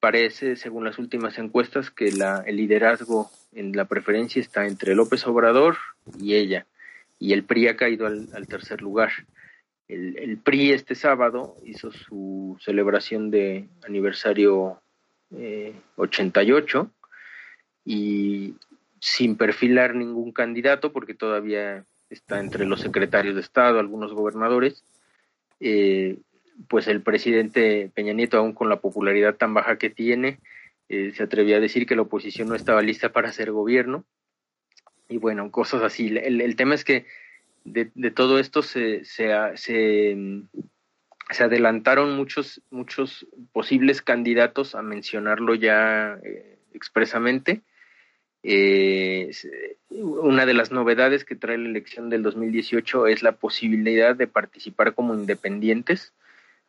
[0.00, 5.76] Parece, según las últimas encuestas, que el liderazgo en la preferencia está entre López Obrador
[6.18, 6.66] y ella.
[7.18, 9.10] y el PRI ha caído al, tercer lugar.
[9.88, 14.80] El, PRI este sábado hizo su celebración de aniversario
[15.96, 17.08] 88 eh,
[17.84, 18.54] y
[19.00, 21.84] sin perfilar ningún candidato porque todavía
[22.14, 24.84] está entre los secretarios de Estado, algunos gobernadores,
[25.60, 26.18] eh,
[26.68, 30.38] pues el presidente Peña Nieto, aún con la popularidad tan baja que tiene,
[30.88, 34.04] eh, se atrevía a decir que la oposición no estaba lista para hacer gobierno.
[35.08, 36.16] Y bueno, cosas así.
[36.16, 37.06] El, tema es que
[37.64, 40.16] de, todo esto se, se, se,
[41.38, 47.62] adelantaron muchos, muchos posibles candidatos a mencionarlo ya eh, expresamente.
[48.44, 49.30] Eh,
[49.90, 54.94] una de las novedades que trae la elección del 2018 es la posibilidad de participar
[54.94, 56.12] como independientes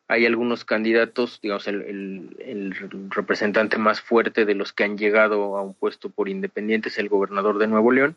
[0.08, 5.74] hay algunos candidatos, digamos, el, representante más fuerte de los que han llegado a un
[5.74, 8.16] puesto por independiente es el gobernador de Nuevo León.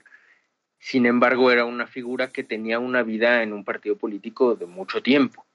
[0.78, 5.02] Sin embargo, era una figura que tenía una vida en un partido político de mucho
[5.02, 5.46] tiempo.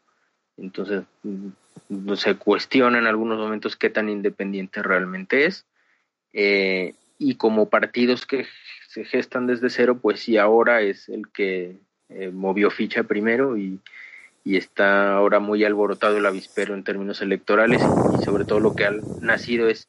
[0.57, 5.65] Entonces, mm, se cuestiona en algunos momentos qué tan independiente realmente es.
[6.33, 8.45] Eh, y como partidos que
[8.87, 13.79] se gestan desde cero, pues sí, ahora es el que eh, movió ficha primero y,
[14.43, 17.81] y está ahora muy alborotado el avispero en términos electorales
[18.19, 19.87] y sobre todo lo que ha nacido es,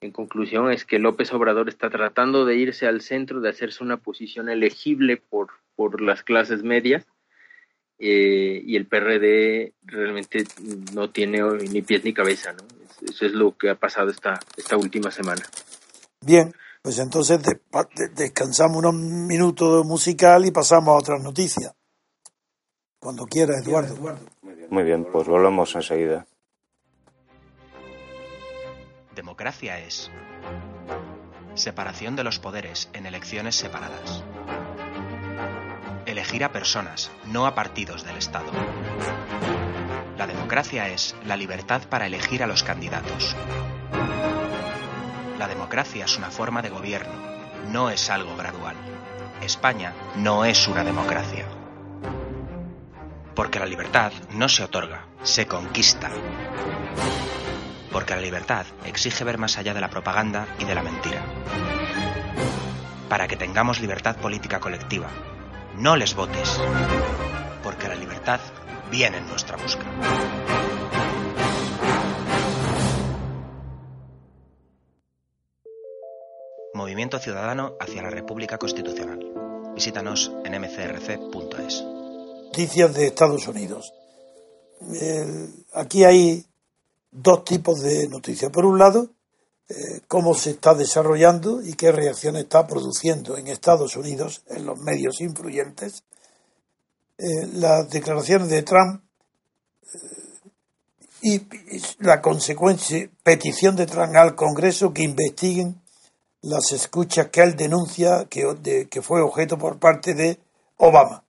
[0.00, 3.98] en conclusión, es que López Obrador está tratando de irse al centro, de hacerse una
[3.98, 7.06] posición elegible por, por las clases medias
[7.98, 10.44] eh, y el PRD realmente
[10.94, 12.64] no tiene ni pies ni cabeza, ¿no?
[13.06, 15.42] Eso es lo que ha pasado esta, esta última semana.
[16.22, 17.40] Bien, pues entonces
[18.14, 21.74] descansamos unos minutos musical y pasamos a otras noticias.
[22.98, 23.96] Cuando quiera, Eduardo.
[24.68, 26.26] Muy bien, pues volvemos enseguida.
[29.14, 30.10] Democracia es
[31.54, 34.22] separación de los poderes en elecciones separadas.
[36.06, 38.50] Elegir a personas, no a partidos del Estado.
[40.16, 43.34] La democracia es la libertad para elegir a los candidatos.
[45.50, 47.12] Democracia es una forma de gobierno,
[47.72, 48.76] no es algo gradual.
[49.42, 51.44] España no es una democracia.
[53.34, 56.08] Porque la libertad no se otorga, se conquista.
[57.90, 61.20] Porque la libertad exige ver más allá de la propaganda y de la mentira.
[63.08, 65.08] Para que tengamos libertad política colectiva,
[65.76, 66.60] no les votes.
[67.64, 68.38] Porque la libertad
[68.88, 69.84] viene en nuestra busca.
[76.80, 79.20] Movimiento Ciudadano hacia la República Constitucional.
[79.74, 81.84] Visítanos en mcrc.es
[82.46, 83.92] noticias de Estados Unidos.
[85.74, 86.42] aquí hay
[87.10, 88.50] dos tipos de noticias.
[88.50, 89.10] Por un lado,
[89.68, 94.78] eh, cómo se está desarrollando y qué reacciones está produciendo en Estados Unidos, en los
[94.78, 96.02] medios influyentes,
[97.18, 99.02] eh, las declaraciones de Trump
[99.92, 99.98] eh,
[101.20, 101.42] y,
[101.98, 105.79] la consecuencia, petición de Trump al Congreso que investiguen
[106.42, 110.38] las escuchas que él denuncia que, que fue objeto por parte de
[110.78, 111.24] Obama.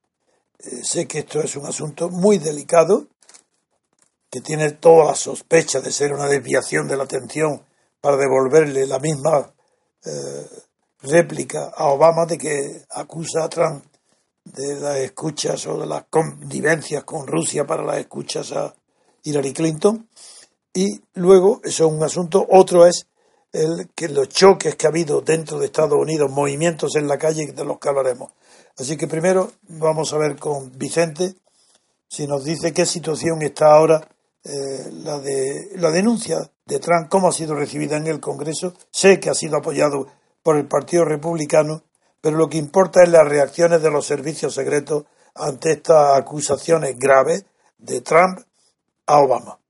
[0.59, 3.07] Eh, sé que esto es un asunto muy delicado,
[4.29, 7.61] que tiene toda la sospecha de ser una desviación de la atención
[7.99, 9.51] para devolverle la misma
[10.05, 10.47] eh,
[11.01, 13.83] réplica a Obama de que acusa a Trump
[14.43, 18.73] de las escuchas o de las convivencias con Rusia para las escuchas a
[19.23, 20.07] Hillary Clinton.
[20.73, 23.07] Y luego, eso es un asunto, otro es
[23.51, 27.51] el que los choques que ha habido dentro de Estados Unidos, movimientos en la calle
[27.51, 28.31] de los que hablaremos.
[28.77, 31.35] Así que primero vamos a ver con Vicente
[32.07, 34.07] si nos dice qué situación está ahora
[34.43, 38.73] eh, la de la denuncia de Trump, cómo ha sido recibida en el Congreso.
[38.91, 40.07] Sé que ha sido apoyado
[40.43, 41.83] por el Partido Republicano,
[42.19, 47.45] pero lo que importa es las reacciones de los servicios secretos ante estas acusaciones graves
[47.77, 48.39] de Trump
[49.05, 49.60] a Obama.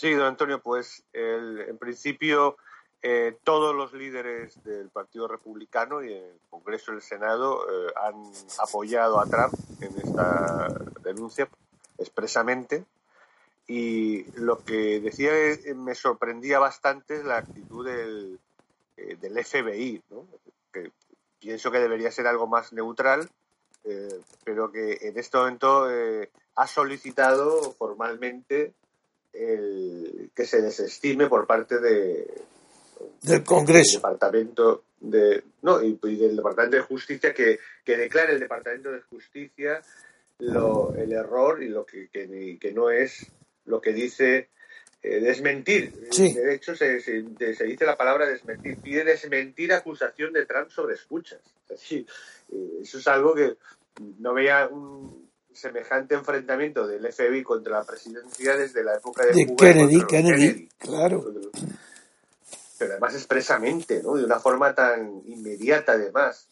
[0.00, 2.56] Sí, don Antonio, pues en principio
[3.02, 8.14] eh, todos los líderes del Partido Republicano y el Congreso y el Senado eh, han
[8.60, 10.68] apoyado a Trump en esta
[11.02, 11.50] denuncia
[11.98, 12.86] expresamente.
[13.66, 15.32] Y lo que decía
[15.76, 18.40] me sorprendía bastante es la actitud del,
[18.96, 20.02] eh, del FBI,
[20.72, 20.92] que
[21.38, 23.28] pienso que debería ser algo más neutral,
[24.44, 25.86] pero que en este momento
[26.54, 28.72] ha solicitado formalmente
[29.32, 32.26] el, que se desestime por parte de,
[33.22, 33.98] del Congreso.
[33.98, 39.82] departamento de, no, y, del Departamento de Justicia que, que declare el Departamento de Justicia
[40.38, 43.26] lo, el error y lo que, que, no es
[43.66, 44.48] lo que dice
[45.02, 46.08] desmentir.
[46.10, 48.78] De hecho, se, dice la palabra desmentir.
[48.78, 51.40] Pide desmentir acusación de Trump sobre escuchas.
[51.70, 53.56] eso es algo que
[54.18, 60.06] no veía un semejante enfrentamiento del FBI contra la presidencia desde la época de, Kennedy,
[60.06, 61.24] Kennedy, claro.
[62.78, 64.14] Pero además expresamente, ¿no?
[64.14, 66.48] De una forma tan inmediata, además.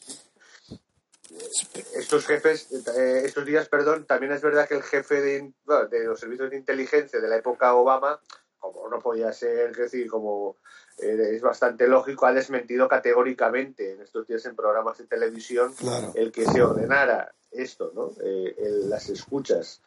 [1.94, 5.52] Estos jefes, eh, estos días, perdón, también es verdad que el jefe de,
[5.90, 8.20] de los servicios de inteligencia de la época Obama,
[8.58, 10.56] como no podía ser, es decir, como
[10.98, 15.72] eh, es bastante lógico, ha desmentido categóricamente en estos días en programas de televisión
[16.14, 18.12] el que se ordenara esto, ¿no?
[18.22, 18.54] Eh,
[18.86, 19.82] las escuchas.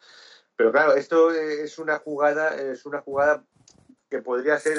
[0.56, 3.44] Pero claro, esto es una jugada, es una jugada
[4.10, 4.78] que podría ser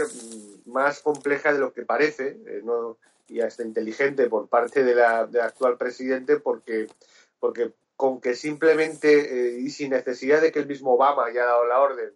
[0.65, 2.97] más compleja de lo que parece, eh, ¿no?
[3.27, 6.87] y hasta inteligente por parte de la, del actual presidente, porque,
[7.39, 11.79] porque con que simplemente y sin necesidad de que el mismo Obama haya dado la
[11.79, 12.11] orden,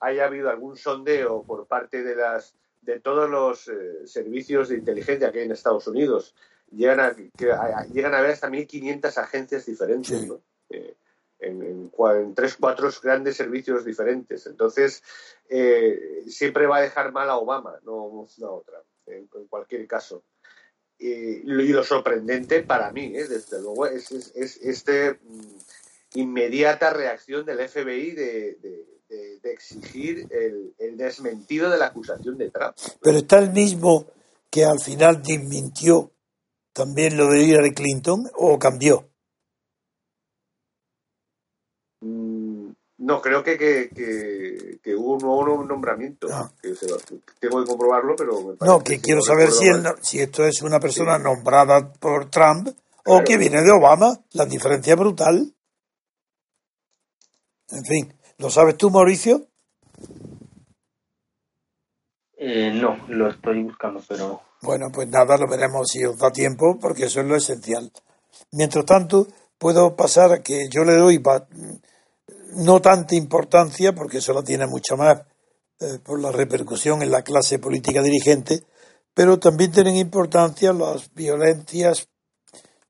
[0.00, 5.30] haya habido algún sondeo por parte de las de todos los eh, servicios de inteligencia
[5.30, 6.34] que hay en Estados Unidos.
[6.70, 7.30] Llegan a, que,
[7.92, 10.40] llegan a ver hasta 1.500 agencias diferentes, ¿no?
[10.70, 10.94] Eh,
[11.40, 14.46] en, en, tres, cuatro grandes servicios diferentes.
[14.46, 15.02] Entonces,
[15.48, 20.22] eh, siempre va a dejar mal a Obama, no, a otra, en, cualquier caso.
[20.98, 28.10] Y, lo sorprendente para mí, desde luego, es, es, esta mm, inmediata reacción del FBI
[28.12, 32.76] de de, exigir el, desmentido de la acusación de Trump.
[33.00, 34.06] Pero está el mismo
[34.50, 36.12] que al final desmintió
[36.72, 39.08] también lo de Hillary Clinton o cambió.
[42.00, 46.28] Mm, no, creo que, que, hubo un nuevo nombramiento.
[46.30, 46.50] Ah.
[47.40, 48.56] tengo que comprobarlo, pero...
[48.60, 49.66] no, que, quiero saber si,
[50.02, 52.68] si esto es una persona nombrada por Trump
[53.06, 54.18] o que viene de Obama.
[54.32, 55.54] La diferencia es brutal.
[57.72, 59.48] En fin, ¿Lo sabes tú, Mauricio?
[62.38, 64.40] Eh, no, lo estoy buscando, pero...
[64.62, 67.90] Bueno, pues nada, lo veremos si os da tiempo, porque eso es lo esencial.
[68.52, 69.26] Mientras tanto,
[69.58, 71.22] puedo pasar a que yo le doy
[72.54, 75.22] no tanta importancia, porque eso la tiene mucho más
[75.80, 78.64] eh, por la repercusión en la clase política dirigente,
[79.14, 82.08] pero también tienen importancia las violencias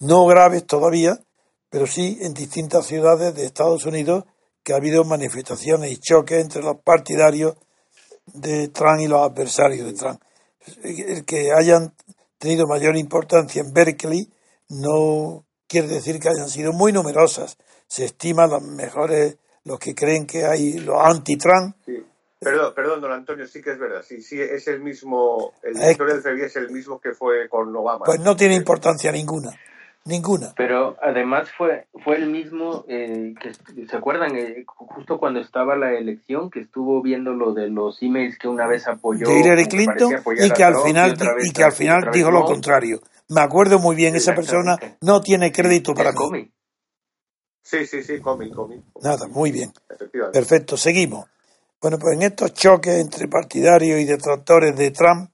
[0.00, 1.20] no graves todavía,
[1.68, 4.24] pero sí en distintas ciudades de Estados Unidos
[4.62, 7.56] que ha habido manifestaciones y choques entre los partidarios
[8.26, 10.20] de Trump y los adversarios de Trump.
[10.83, 11.94] El que hayan
[12.38, 14.29] tenido mayor importancia en Berkeley
[14.68, 17.57] no quiere decir que hayan sido muy numerosas.
[17.87, 21.77] Se estima los mejores, los que creen que hay los anti-Trump.
[22.38, 24.03] Perdón, perdón, don Antonio, sí que es verdad.
[24.03, 27.75] Sí, sí, es el mismo, el director del FBI es el mismo que fue con
[27.77, 28.07] Obama.
[28.07, 29.51] Pues no tiene importancia ninguna.
[30.05, 30.55] Ninguna.
[30.57, 33.53] Pero además fue fue el mismo eh, que
[33.87, 38.39] se acuerdan eh, justo cuando estaba la elección que estuvo viendo lo de los emails
[38.39, 42.09] que una vez apoyó de Hillary Clinton y que al final y, que al final
[42.13, 43.01] dijo lo contrario.
[43.29, 46.51] Me acuerdo muy bien esa persona no tiene crédito para mí.
[47.63, 48.83] Sí, sí, sí, Comi, Comi.
[49.03, 49.71] Nada, muy bien.
[50.33, 51.27] Perfecto, seguimos.
[51.81, 55.31] Bueno, pues en estos choques entre partidarios y detractores de Trump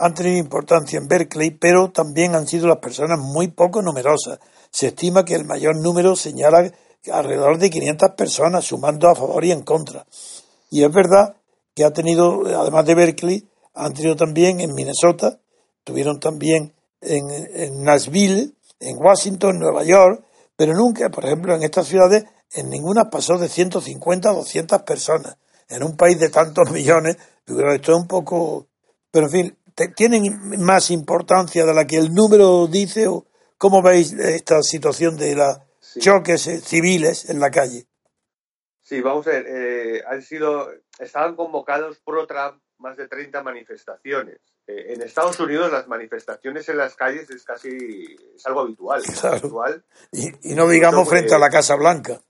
[0.00, 4.40] han tenido importancia en Berkeley, pero también han sido las personas muy poco numerosas.
[4.70, 6.72] Se estima que el mayor número señala
[7.12, 10.06] alrededor de 500 personas, sumando a favor y en contra.
[10.70, 11.36] Y es verdad
[11.74, 15.38] que ha tenido, además de Berkeley, han tenido también en Minnesota,
[15.84, 20.24] tuvieron también en, Nashville, en Washington, Nueva York,
[20.56, 25.36] pero nunca, por ejemplo, en estas ciudades, en ninguna pasó de 150 a 200 personas.
[25.68, 28.66] En un país de tantos millones, esto es un poco...
[29.12, 29.58] Pero en fin,
[29.94, 33.26] tienen más importancia de la que el número dice o
[33.58, 35.58] cómo veis esta situación de los
[35.98, 37.86] choques eh, civiles en la calle.
[38.82, 44.40] Sí, vamos a ver, eh, han sido, estaban convocados por otra más de 30 manifestaciones.
[44.66, 49.02] Eh, en Estados Unidos las manifestaciones en las calles es casi es algo habitual.
[49.22, 49.84] habitual.
[50.12, 52.20] Y, no digamos frente a la Casa Blanca.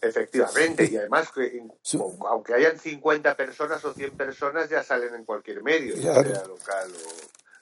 [0.00, 1.60] Efectivamente, y además, que
[2.28, 6.92] aunque hayan 50 personas o 100 personas, ya salen en cualquier medio, sea local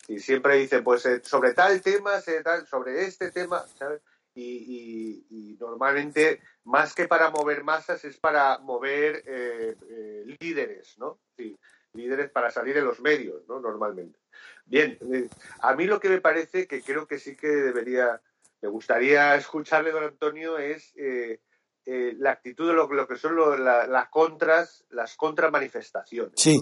[0.09, 2.21] Y siempre dicen, pues eh, sobre tal tema,
[2.69, 4.03] sobre este tema, ¿sabes?
[4.35, 11.19] Y, normalmente, más que para mover masas, es para mover eh, eh, líderes, ¿no?
[11.39, 11.59] Sí,
[11.95, 13.61] líderes para salir en los medios, ¿no?
[13.61, 14.19] Normalmente.
[14.67, 14.99] Bien,
[15.61, 18.21] a mí lo que me parece, que creo que sí que debería,
[18.61, 20.93] me gustaría escucharle, don Antonio, es
[21.87, 26.33] eh, la actitud de lo, lo que son las contras, las contramanifestaciones.
[26.35, 26.61] Sí.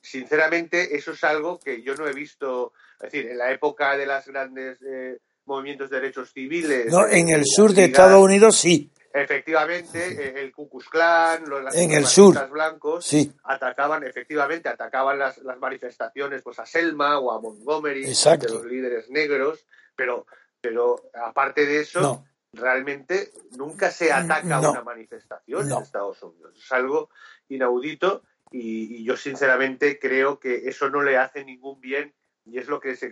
[0.00, 4.04] sinceramente, eso es algo que yo no he visto, es decir, en la época de
[4.04, 6.92] los grandes eh, movimientos de derechos civiles.
[6.92, 11.74] No, en el sur de Estados Unidos sí, efectivamente eh, el Ku Klux Klan, los
[11.74, 13.32] en el sur blancos sí.
[13.44, 19.08] atacaban, efectivamente, atacaban las, las, manifestaciones pues a Selma o a Montgomery, de los líderes
[19.08, 19.64] negros,
[19.94, 20.26] pero,
[20.60, 22.26] pero aparte de eso, no.
[22.54, 24.72] Realmente nunca se ataca no.
[24.72, 25.78] una manifestación no.
[25.78, 26.56] en Estados Unidos.
[26.56, 27.10] Es algo
[27.48, 32.14] inaudito y, y, yo sinceramente creo que eso no le hace ningún bien
[32.46, 33.10] y es lo que se,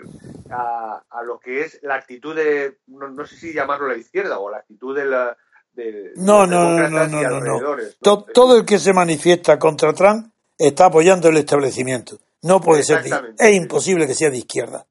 [0.50, 4.38] a, a, lo que es la actitud de no, no, sé si llamarlo la izquierda
[4.38, 5.36] o la actitud de la
[5.72, 7.76] de, no, de no, no, no, no, no.
[8.00, 12.18] Todo, todo el que se manifiesta contra Trump está apoyando el establecimiento.
[12.42, 13.02] No puede ser,
[13.38, 14.86] es imposible que sea de izquierda.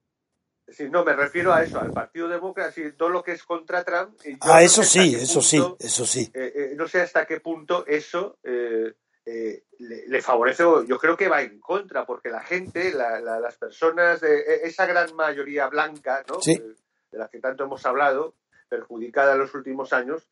[0.72, 3.84] Sí, no, me refiero a eso, al Partido Demócrata, sí, todo lo que es contra
[3.84, 4.18] Trump.
[4.42, 6.32] ah, no eso sí, eso punto, sí, eso sí.
[6.34, 8.94] Eh, eh, no sé hasta qué punto eso eh,
[9.26, 13.58] le, le, favorece, yo creo que va en contra, porque la gente, la, la, las
[13.58, 16.42] personas, de esa gran mayoría blanca, ¿no?
[16.42, 16.58] Sí.
[16.58, 16.76] De,
[17.12, 18.36] de la que tanto hemos hablado,
[18.70, 20.28] perjudicada en los últimos años,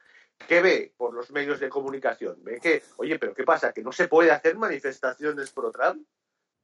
[0.47, 2.37] ¿qué ve por los medios de comunicación?
[2.43, 3.73] Ve que, oye, pero ¿qué pasa?
[3.73, 6.07] ¿Que no se puede hacer manifestaciones pro Trump?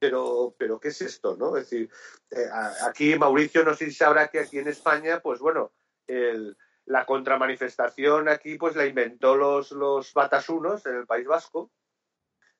[0.05, 1.35] Pero, pero ¿qué es esto?
[1.35, 1.57] ¿no?
[1.57, 1.89] Es decir,
[2.29, 2.47] eh,
[2.87, 5.71] aquí Mauricio no sé si sabrá que aquí en España, pues bueno,
[6.05, 11.71] el, la contramanifestación aquí pues la inventó los, los batasunos en el País Vasco,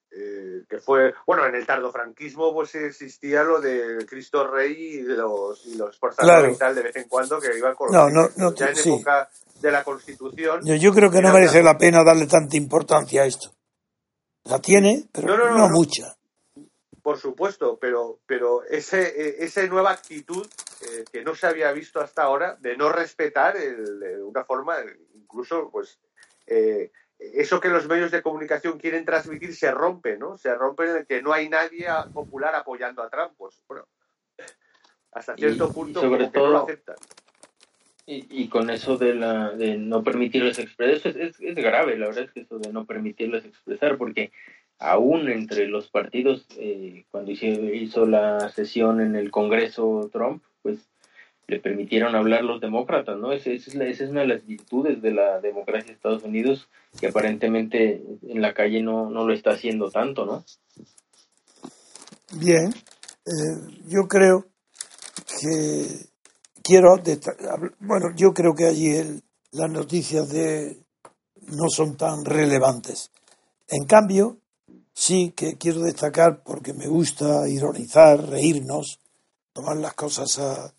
[0.10, 5.66] eh, que fue, bueno, en el tardofranquismo pues existía lo de Cristo Rey y los,
[5.68, 6.52] y los portadores claro.
[6.52, 8.92] y tal de vez en cuando que iban con no, no, no, ya en sí.
[8.92, 9.30] época
[9.62, 10.62] de la Constitución.
[10.64, 13.52] Yo, yo creo que no merece la pena darle tanta importancia a esto.
[14.46, 16.15] La tiene, pero no, mucha.
[17.06, 20.44] Por supuesto, pero, pero ese, esa nueva actitud
[20.82, 24.78] eh, que no se había visto hasta ahora de no respetar el, de una forma,
[25.14, 26.00] incluso, pues,
[26.48, 30.40] eh, eso que los medios de comunicación quieren transmitir se rompe, ¿no?
[30.40, 33.88] Se rompe en el que no hay nadie popular apoyando a Trump, pues, bueno,
[35.12, 36.96] hasta cierto y, punto y sobre como todo, que no lo aceptan.
[38.08, 42.08] Y, y, con eso de, la, de no permitirles expresar, es, es, es, grave, la
[42.08, 44.32] verdad es que eso de no permitirles expresar, porque
[44.80, 50.80] aún entre los partidos, eh, cuando hizo, la sesión en el Congreso Trump, pues
[51.48, 53.32] le permitieron hablar los demócratas, ¿no?
[53.32, 56.68] Esa, es, esa es una de las virtudes de la democracia de Estados Unidos,
[57.00, 60.44] que aparentemente en la calle no, no lo está haciendo tanto, ¿no?
[62.40, 62.74] Bien,
[63.26, 64.46] eh, yo creo
[65.42, 65.88] que
[66.64, 66.96] quiero
[67.80, 69.22] bueno yo creo que allí el,
[69.52, 70.78] las noticias de
[71.48, 73.12] no son tan relevantes
[73.68, 74.38] en cambio
[74.96, 79.00] sí que quiero destacar porque me gusta ironizar reírnos
[79.54, 80.74] tomar las cosas a,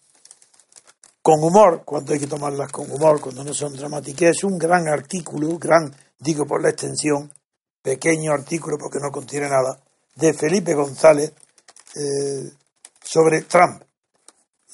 [1.23, 4.89] con humor cuando hay que tomarlas con humor cuando no son dramáticas es un gran
[4.89, 7.31] artículo gran digo por la extensión
[7.83, 9.79] pequeño artículo porque no contiene nada
[10.15, 11.33] de Felipe González
[11.95, 12.51] eh,
[13.05, 13.83] sobre Trump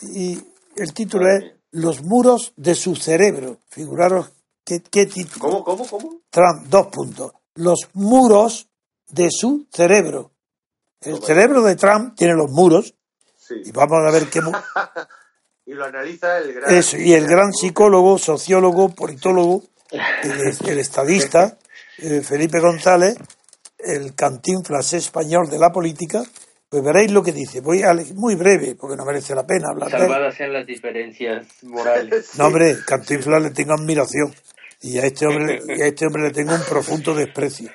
[0.03, 0.39] y
[0.77, 3.59] el título es Los muros de su cerebro.
[3.69, 4.33] Figuraros
[4.65, 5.39] qué, qué título.
[5.39, 6.21] ¿Cómo, cómo, cómo?
[6.31, 7.33] Trump, dos puntos.
[7.55, 8.69] Los muros
[9.13, 10.33] de su cerebro.
[11.01, 12.95] El cerebro de Trump tiene los muros.
[13.39, 13.55] Sí.
[13.65, 14.41] Y vamos a ver qué.
[15.67, 16.75] y lo analiza el gran...
[16.75, 21.59] Eso, y el gran psicólogo, sociólogo, politólogo, el, el estadista,
[21.99, 23.17] eh, Felipe González,
[23.79, 26.23] el cantinflas español de la política,
[26.73, 27.61] pues veréis lo que dice.
[27.61, 29.91] Voy a muy breve, porque no merece la pena hablar.
[29.91, 32.31] Salvadas sean las diferencias morales.
[32.39, 34.35] No, hombre, Cantinflas le tengo admiración.
[34.81, 37.71] Y a este hombre, y a este hombre le tengo un profundo desprecio.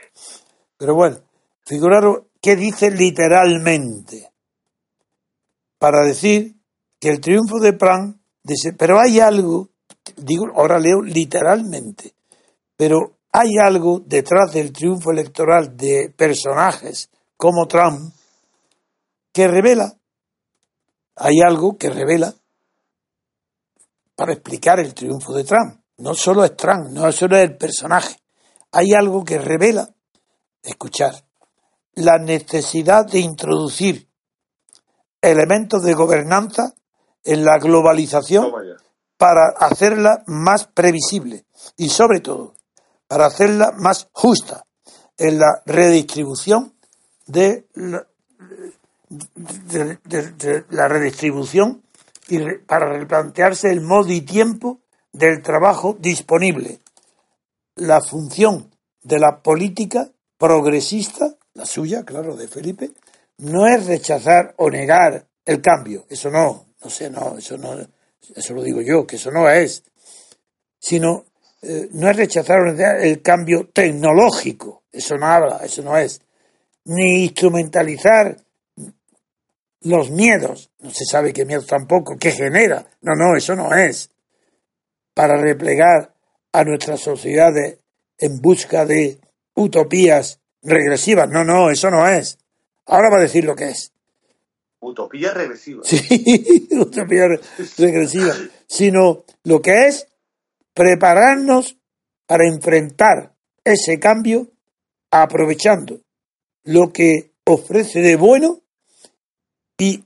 [0.78, 1.20] Pero bueno,
[1.68, 4.32] figuraros qué dice literalmente.
[5.78, 6.56] Para decir
[7.00, 9.70] que el triunfo de Pran, dice, pero hay algo,
[10.16, 12.14] digo, ahora leo literalmente,
[12.76, 18.14] pero hay algo detrás del triunfo electoral de personajes como Trump
[19.34, 19.94] que revela,
[21.18, 22.34] hay algo que revela
[24.16, 25.82] para explicar el triunfo de Trump.
[25.98, 28.16] No solo es Trump, no solo es el personaje.
[28.72, 29.90] Hay algo que revela,
[30.64, 31.27] escuchar,
[31.98, 34.08] la necesidad de introducir
[35.22, 36.74] elementos de gobernanza
[37.24, 38.52] en la globalización
[39.18, 41.46] para hacerla más previsible
[41.76, 42.54] y sobre todo
[43.08, 44.66] para hacerla más justa
[45.18, 46.74] en la redistribución
[47.26, 48.06] de la,
[49.10, 51.84] de, de- de la redistribución
[52.28, 54.80] y re- para replantearse el modo y tiempo
[55.12, 56.80] del trabajo disponible.
[57.76, 58.70] La función
[59.02, 62.92] de la política progresista, la suya, claro, de Felipe,
[63.40, 66.06] no es rechazar o negar el cambio.
[66.08, 67.76] Eso no, no sé, no, eso no,
[68.36, 69.84] eso lo digo yo, que eso no es,
[70.80, 71.26] sino
[71.64, 74.84] eh, no es rechazar o negar el cambio tecnológico.
[74.92, 76.22] Eso no habla, eso no es.
[76.86, 78.38] Ni instrumentalizar
[79.82, 82.86] los miedos, no se sabe qué miedo tampoco, qué genera.
[83.02, 84.12] No, no, eso no es.
[85.16, 86.14] Para replegar
[86.52, 87.80] a nuestras sociedades
[88.20, 89.18] en busca de
[89.56, 91.30] utopías regresivas.
[91.30, 92.38] No, no, eso no es.
[92.86, 93.92] Ahora va a decir lo que es.
[94.80, 95.82] Utopía regresiva.
[95.84, 97.28] Sí, utopía
[97.78, 98.36] regresiva.
[98.68, 100.08] Sino lo que es
[100.74, 101.78] prepararnos
[102.28, 104.52] para enfrentar ese cambio
[105.10, 106.02] aprovechando
[106.64, 108.62] lo que ofrece de bueno
[109.78, 110.04] y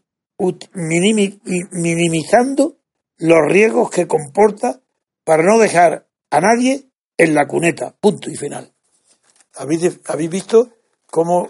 [0.74, 2.78] minimizando
[3.18, 4.82] los riesgos que comporta
[5.24, 6.86] para no dejar a nadie
[7.18, 8.71] en la cuneta, punto y final.
[9.62, 10.70] ¿Habéis, habéis visto
[11.10, 11.50] cómo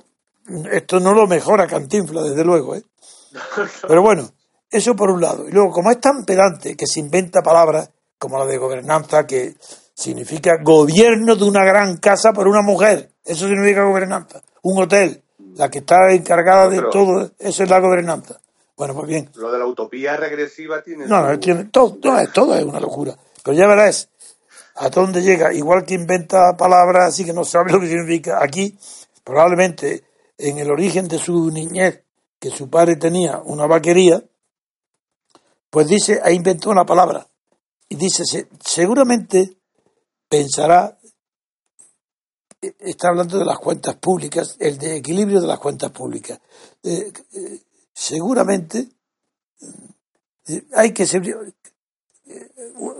[0.71, 2.83] esto no lo mejora Cantinfla, desde luego, ¿eh?
[3.87, 4.29] Pero bueno,
[4.69, 5.47] eso por un lado.
[5.47, 9.55] Y luego, como es tan pedante que se inventa palabras como la de gobernanza, que
[9.93, 14.41] significa gobierno de una gran casa por una mujer, eso significa gobernanza.
[14.63, 15.23] Un hotel,
[15.55, 18.39] la que está encargada de todo, eso es la gobernanza.
[18.75, 19.29] Bueno, pues bien.
[19.35, 21.05] Lo de la utopía regresiva tiene.
[21.05, 23.15] No, no, tiene, todo, es, todo es una locura.
[23.43, 24.09] Pero ya verás
[24.75, 25.53] a dónde llega.
[25.53, 28.43] Igual que inventa palabras así que no sabe lo que significa.
[28.43, 28.77] Aquí,
[29.23, 30.03] probablemente,
[30.37, 32.03] en el origen de su niñez,
[32.39, 34.23] que su padre tenía una vaquería,
[35.69, 37.27] pues dice, ha inventado una palabra.
[37.87, 38.23] Y dice,
[38.63, 39.57] seguramente
[40.27, 40.97] pensará,
[42.61, 46.39] está hablando de las cuentas públicas, el de equilibrio de las cuentas públicas.
[46.83, 47.61] Eh, eh,
[47.93, 48.89] seguramente
[50.47, 51.21] eh, hay que ser,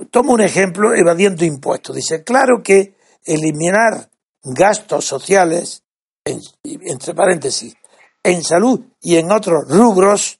[0.09, 1.95] toma un ejemplo evadiendo impuestos.
[1.95, 4.09] Dice, claro que eliminar
[4.43, 5.83] gastos sociales,
[6.23, 7.75] entre paréntesis,
[8.23, 10.39] en salud y en otros rubros,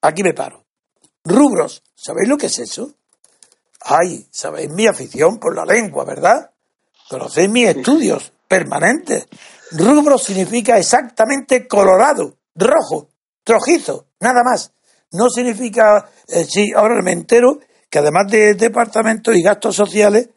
[0.00, 0.64] aquí me paro.
[1.24, 2.92] Rubros, ¿sabéis lo que es eso?
[3.80, 6.50] Ay, sabéis mi afición por la lengua, ¿verdad?
[7.08, 9.26] Conocéis mis estudios permanentes.
[9.72, 13.08] Rubro significa exactamente colorado, rojo,
[13.42, 14.72] trojizo, nada más.
[15.12, 17.58] No significa, eh, sí, ahora me entero
[17.90, 20.30] que además de departamentos y gastos sociales,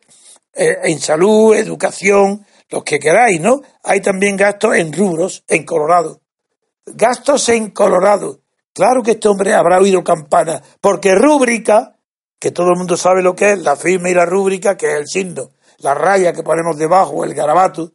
[0.54, 3.62] eh, en salud, educación, los que queráis, ¿no?
[3.84, 6.22] Hay también gastos en rubros, en Colorado.
[6.86, 8.42] Gastos en Colorado.
[8.74, 11.96] Claro que este hombre habrá oído campana, porque rúbrica,
[12.40, 14.96] que todo el mundo sabe lo que es, la firma y la rúbrica, que es
[15.00, 17.94] el signo, la raya que ponemos debajo, el garabato.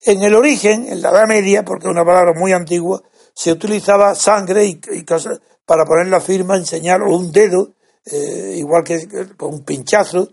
[0.00, 3.02] En el origen, en la Edad Media, porque es una palabra muy antigua,
[3.34, 5.40] se utilizaba sangre y, cosas
[5.72, 7.72] para poner la firma, enseñar, un dedo,
[8.04, 9.08] eh, igual que
[9.40, 10.28] un pinchazo,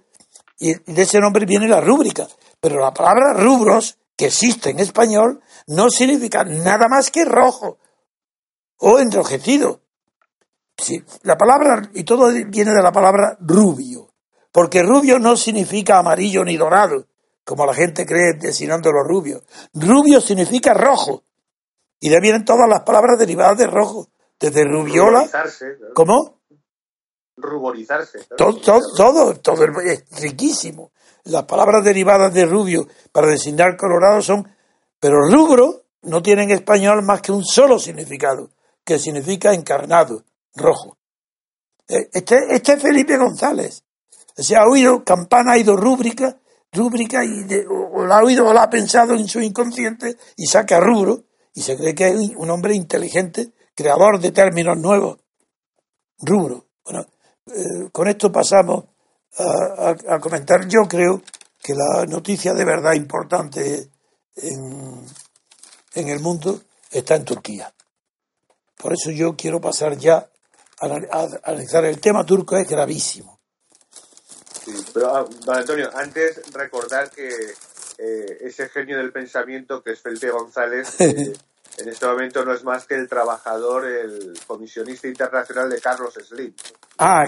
[0.59, 2.27] y de ese nombre viene la rúbrica.
[2.59, 7.77] Pero la palabra rubros, que existe en español, no significa nada más que rojo
[8.79, 9.79] o enrojecido.
[11.23, 14.11] la palabra, y todo viene de la palabra rubio,
[14.51, 17.07] porque rubio no significa amarillo ni dorado,
[17.45, 19.41] como la gente cree designando los rubios.
[19.73, 21.23] Rubio significa rojo,
[22.01, 24.09] y de ahí vienen todas las palabras derivadas de rojo,
[24.39, 25.29] desde rubiola.
[25.93, 26.39] ¿Cómo?
[27.35, 28.19] Ruborizarse.
[28.37, 28.59] Todo,
[28.95, 30.91] todo, todo, es riquísimo.
[31.25, 34.47] Las palabras derivadas de rubio para designar colorado son,
[34.99, 38.49] pero rubro no tiene en español más que un solo significado,
[38.83, 40.23] que significa encarnado,
[40.55, 40.97] rojo.
[41.87, 43.83] Eh, este, este es Felipe González.
[44.35, 46.37] Se ha oído campana, ha oído rúbrica,
[46.71, 50.79] rúbrica y o, la ha oído o la ha pensado en su inconsciente y saca
[50.79, 51.23] rubro
[51.53, 55.19] y se cree que es un hombre inteligente, creador de términos nuevos.
[56.19, 56.65] Rubro.
[56.83, 57.05] Bueno,
[57.47, 58.85] eh, con esto pasamos
[59.37, 60.67] a, comentar.
[60.67, 61.21] Yo creo
[61.61, 63.89] que la noticia de verdad importante
[64.35, 65.05] en,
[65.93, 66.61] en el mundo
[66.91, 67.73] está en Turquía.
[68.77, 70.29] Por eso yo quiero pasar ya
[70.81, 73.39] a, analizar el tema turco, es gravísimo.
[74.93, 77.29] pero, ah, don Antonio, antes recordar que
[77.97, 81.33] eh, ese genio del pensamiento que es Felipe González, eh,
[81.81, 86.53] en este momento no es más que el trabajador, el comisionista internacional de Carlos Slim.
[86.97, 87.25] Ah,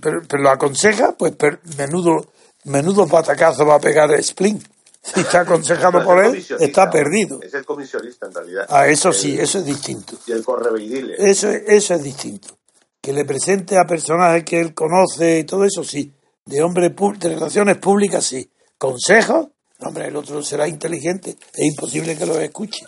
[0.00, 1.34] pero, lo aconseja, pues
[1.76, 2.26] menudo,
[2.64, 4.58] menudo patacazo va a pegar Slim.
[5.02, 7.40] Si está aconsejado por él, está perdido.
[7.42, 8.66] Es el comisionista en realidad.
[8.68, 10.16] Ah, eso sí, eso es distinto.
[10.26, 11.14] Y el correveidile.
[11.18, 12.56] Eso, eso es distinto.
[13.00, 16.12] Que le presente a personajes que él conoce y todo eso, sí.
[16.46, 18.50] De hombre de relaciones públicas, sí.
[18.78, 19.48] Consejos,
[19.80, 21.36] hombre, el otro será inteligente.
[21.52, 22.86] Es imposible que lo escuche.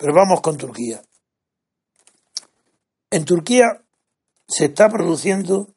[0.00, 1.02] Pero vamos con Turquía.
[3.10, 3.82] En Turquía
[4.48, 5.68] se está produciendo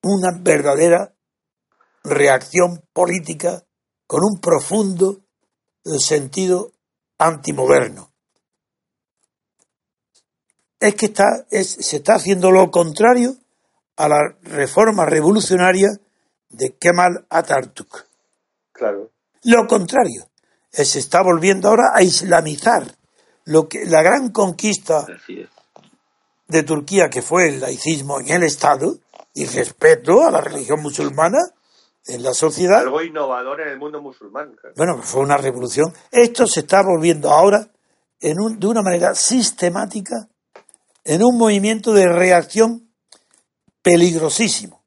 [0.00, 1.12] una verdadera
[2.04, 3.64] reacción política
[4.06, 5.24] con un profundo
[5.98, 6.72] sentido
[7.18, 8.12] antimoderno.
[10.78, 13.36] Es que está, se está haciendo lo contrario
[13.96, 15.88] a la reforma revolucionaria
[16.48, 18.06] de Kemal Atatürk.
[18.70, 19.10] Claro.
[19.42, 20.28] Lo contrario.
[20.70, 23.01] Se está volviendo ahora a islamizar
[23.44, 25.06] lo que la gran conquista
[26.48, 28.98] de Turquía, que fue el laicismo en el Estado
[29.34, 31.38] y respeto a la religión musulmana,
[32.06, 32.80] en la sociedad.
[32.80, 34.56] Algo innovador en el mundo musulmán.
[34.76, 35.92] Bueno, fue una revolución.
[36.10, 37.68] Esto se está volviendo ahora
[38.20, 40.28] en un, de una manera sistemática
[41.04, 42.88] en un movimiento de reacción
[43.82, 44.84] peligrosísimo,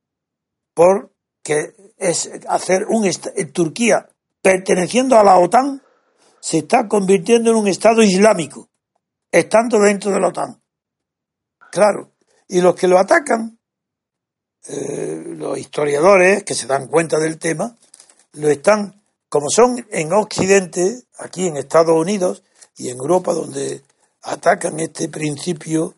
[0.73, 3.09] porque es hacer un
[3.53, 4.07] Turquía
[4.41, 5.81] perteneciendo a la OTAN
[6.45, 8.69] se está convirtiendo en un estado islámico,
[9.31, 10.61] estando dentro de la OTAN.
[11.71, 12.11] Claro,
[12.47, 13.57] y los que lo atacan,
[14.67, 17.75] eh, los historiadores que se dan cuenta del tema,
[18.33, 22.43] lo están, como son en Occidente, aquí en Estados Unidos
[22.77, 23.81] y en Europa, donde
[24.21, 25.95] atacan este principio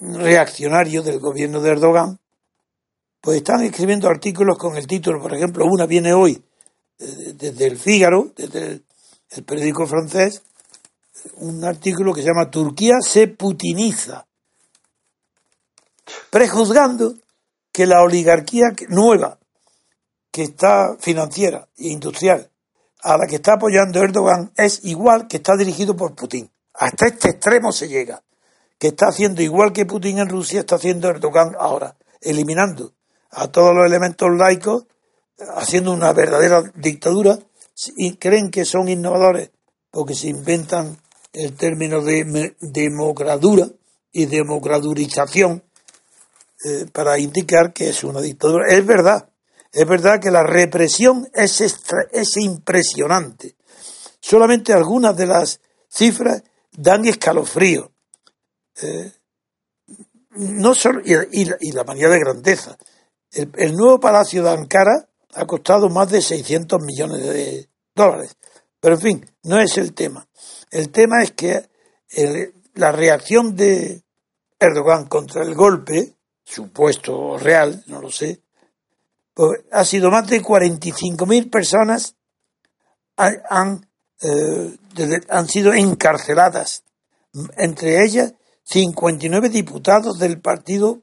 [0.00, 2.18] reaccionario del gobierno de Erdogan,
[3.20, 6.42] pues están escribiendo artículos con el título, por ejemplo, una viene hoy
[6.98, 8.84] eh, desde el Fígaro, desde el,
[9.46, 10.42] periódico francés,
[11.36, 14.26] un artículo que se llama Turquía se putiniza,
[16.30, 17.14] prejuzgando
[17.72, 19.38] que la oligarquía nueva,
[20.30, 22.50] que está financiera e industrial,
[23.02, 26.50] a la que está apoyando Erdogan, es igual que está dirigido por Putin.
[26.74, 28.22] Hasta este extremo se llega
[28.78, 32.92] que está haciendo igual que Putin en Rusia, está haciendo Erdogan ahora, eliminando
[33.30, 34.86] a todos los elementos laicos,
[35.56, 37.38] haciendo una verdadera dictadura,
[37.96, 39.50] y creen que son innovadores
[39.90, 40.98] porque se inventan
[41.32, 43.68] el término de democradura
[44.12, 45.62] y democradurización
[46.64, 48.66] eh, para indicar que es una dictadura.
[48.68, 49.28] Es verdad,
[49.72, 53.54] es verdad que la represión es, es impresionante.
[54.20, 57.92] Solamente algunas de las cifras dan escalofrío.
[58.82, 59.12] Eh,
[60.30, 62.76] no solo, y, la manía de grandeza.
[63.32, 68.36] El, nuevo palacio de Ankara ha costado más de 600 millones de dólares.
[68.80, 70.26] Pero en fin, no es el tema.
[70.70, 71.68] El tema es que
[72.74, 74.02] la reacción de
[74.58, 76.14] Erdogan contra el golpe,
[76.44, 78.40] supuesto real, no lo sé,
[79.34, 82.16] pues ha sido más de 45.000 personas
[83.16, 83.88] han,
[84.22, 84.78] eh,
[85.28, 86.84] han sido encarceladas,
[87.56, 91.02] entre ellas 59 diputados del partido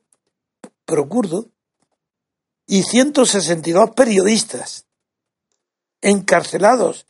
[0.86, 1.50] procurdo
[2.66, 4.86] y 162 periodistas
[6.02, 7.08] encarcelados.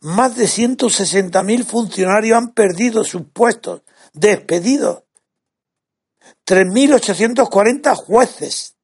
[0.00, 5.02] Más de 160.000 funcionarios han perdido sus puestos, despedidos.
[6.46, 8.76] 3.840 jueces.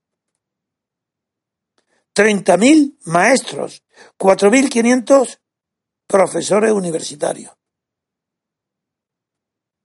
[2.16, 3.84] 30.000 maestros.
[4.18, 5.38] 4.500
[6.08, 7.58] profesores universitarios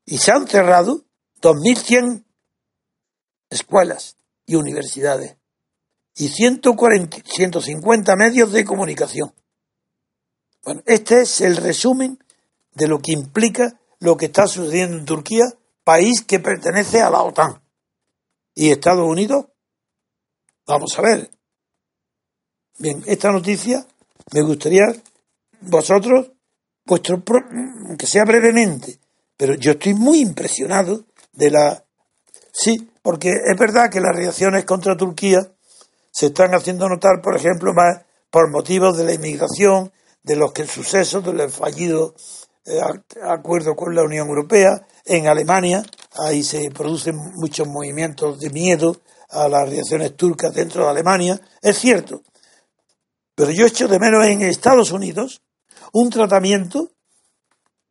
[0.06, 1.06] y se han cerrado
[1.42, 2.26] 2.100
[3.50, 5.38] escuelas y universidades
[6.16, 9.34] y 140, 150 medios de comunicación.
[10.64, 12.20] Bueno, este es el resumen
[12.74, 15.46] de lo que implica lo que está sucediendo en Turquía,
[15.84, 17.62] país que pertenece a la OTAN.
[18.54, 19.46] ¿Y Estados Unidos?
[20.68, 21.30] Vamos a ver.
[22.78, 23.86] Bien, esta noticia
[24.34, 24.84] me gustaría
[25.62, 26.32] vosotros,
[26.86, 27.24] vuestro,
[27.98, 29.00] que sea brevemente,
[29.38, 31.86] pero yo estoy muy impresionado de la...
[32.52, 35.40] Sí, porque es verdad que las reacciones contra Turquía
[36.14, 39.92] se están haciendo notar, por ejemplo, más por motivos de la inmigración,
[40.22, 42.14] de los que sucesos del fallido
[42.66, 42.80] eh,
[43.24, 44.86] acuerdo con la Unión Europea.
[45.06, 45.84] En Alemania,
[46.26, 49.02] ahí se producen muchos movimientos de miedo
[49.32, 51.42] a las reacciones turcas dentro de Alemania.
[51.62, 52.22] Es cierto.
[53.36, 55.42] Pero yo echo de menos en Estados Unidos
[55.94, 56.92] un tratamiento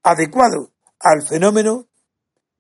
[0.05, 0.71] adecuado
[1.01, 1.89] al fenómeno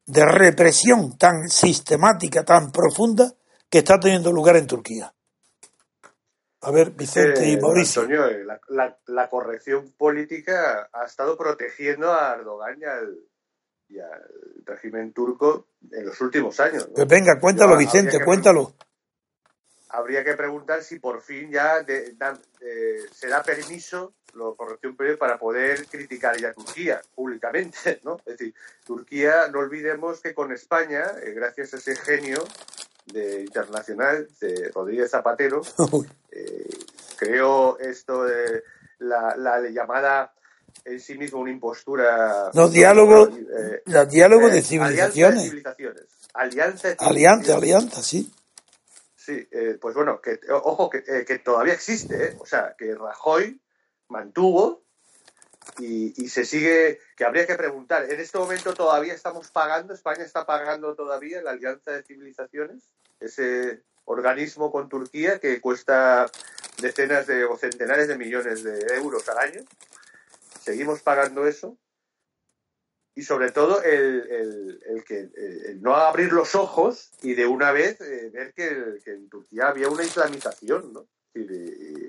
[0.06, 3.32] de represión tan sistemática, tan profunda
[3.70, 5.14] que está teniendo lugar en Turquía.
[6.62, 8.02] A ver, Vicente y Mauricio.
[8.02, 8.46] Antonio, eh,
[9.06, 13.18] la, corrección política ha estado protegiendo a Erdogan y al,
[14.64, 16.88] régimen turco en los últimos años.
[16.94, 18.74] Pues venga, cuéntalo, Vicente, cuéntalo.
[19.88, 26.36] Habría que preguntar si por fin ya se da permiso lo corrección para poder criticar
[26.36, 28.16] ya a Turquía públicamente, ¿no?
[28.24, 28.54] Es decir,
[28.84, 32.42] Turquía, no olvidemos que con España, eh, gracias a ese genio
[33.06, 35.62] de internacional de Rodríguez Zapatero,
[36.30, 36.68] eh,
[37.16, 38.62] creó esto de
[38.98, 40.32] la, la, llamada
[40.84, 42.50] en sí mismo una impostura.
[42.54, 45.12] No, diálogo, eh, diálogo de civilizaciones.
[45.14, 46.02] Alianza de civilizaciones.
[46.98, 48.32] Alianza, alianza, sí.
[49.16, 49.48] Sí,
[49.80, 53.60] pues bueno, que ojo, que, que todavía existe, o sea, que Rajoy
[54.08, 54.81] mantuvo
[55.78, 60.44] y, se sigue, que habría que preguntar, ¿en este momento todavía estamos pagando, España está
[60.44, 66.30] pagando todavía la Alianza de Civilizaciones, ese organismo con Turquía que cuesta
[66.80, 69.62] decenas de o centenares de millones de euros al año?
[70.60, 71.76] ¿Seguimos pagando eso?
[73.14, 75.30] Y sobre todo el, el, que
[75.80, 80.04] no abrir los ojos y de una vez eh, ver que, en Turquía había una
[80.04, 81.06] islamización, ¿no?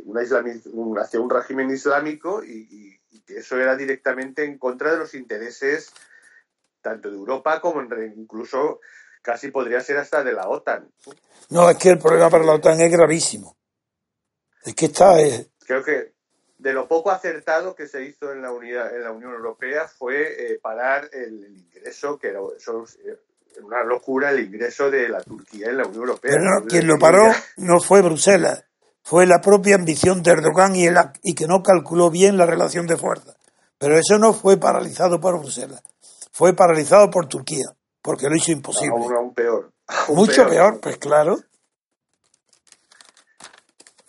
[0.06, 5.94] una hacia un régimen islámico y, que eso era directamente en contra de los intereses
[6.84, 8.82] tanto de Europa como incluso
[9.24, 10.92] casi podría ser hasta de la OTAN.
[11.50, 13.58] No, es que el problema para la OTAN es gravísimo.
[14.64, 15.20] Es que está...
[15.20, 16.14] Eh, Creo que
[16.58, 20.54] de lo poco acertado que se hizo en la, unidad, en la Unión Europea fue
[20.54, 25.88] eh, parar el, ingreso, que era una locura el ingreso de la Turquía en la
[25.88, 26.32] Unión Europea.
[26.32, 27.24] Pero quien lo paró
[27.58, 28.66] no fue Bruselas,
[29.04, 32.88] fue la propia ambición de Erdogan y, el, y que no calculó bien la relación
[32.88, 33.36] de fuerza.
[33.78, 35.84] Pero eso no fue paralizado por Bruselas,
[36.32, 37.66] fue paralizado por Turquía,
[38.02, 38.96] porque lo hizo imposible.
[38.96, 39.72] Aún, peor.
[40.10, 41.38] Mucho peor, pues claro.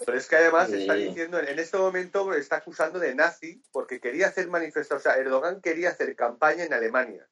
[0.06, 4.28] Pero es que además está diciendo, en este momento está acusando de nazi porque quería
[4.28, 7.26] hacer manifestaciones, o sea, Erdogan quería hacer campaña en Alemania.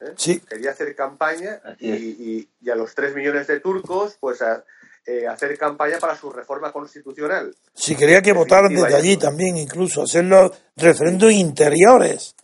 [0.00, 0.12] ¿eh?
[0.16, 0.40] Sí.
[0.40, 4.62] Quería hacer campaña y, a los tres millones de turcos, pues a,
[5.08, 7.54] eh, hacer campaña para su reforma constitucional.
[7.72, 12.34] Sí, quería que votaran desde allí también, incluso, hacer los referendos interiores.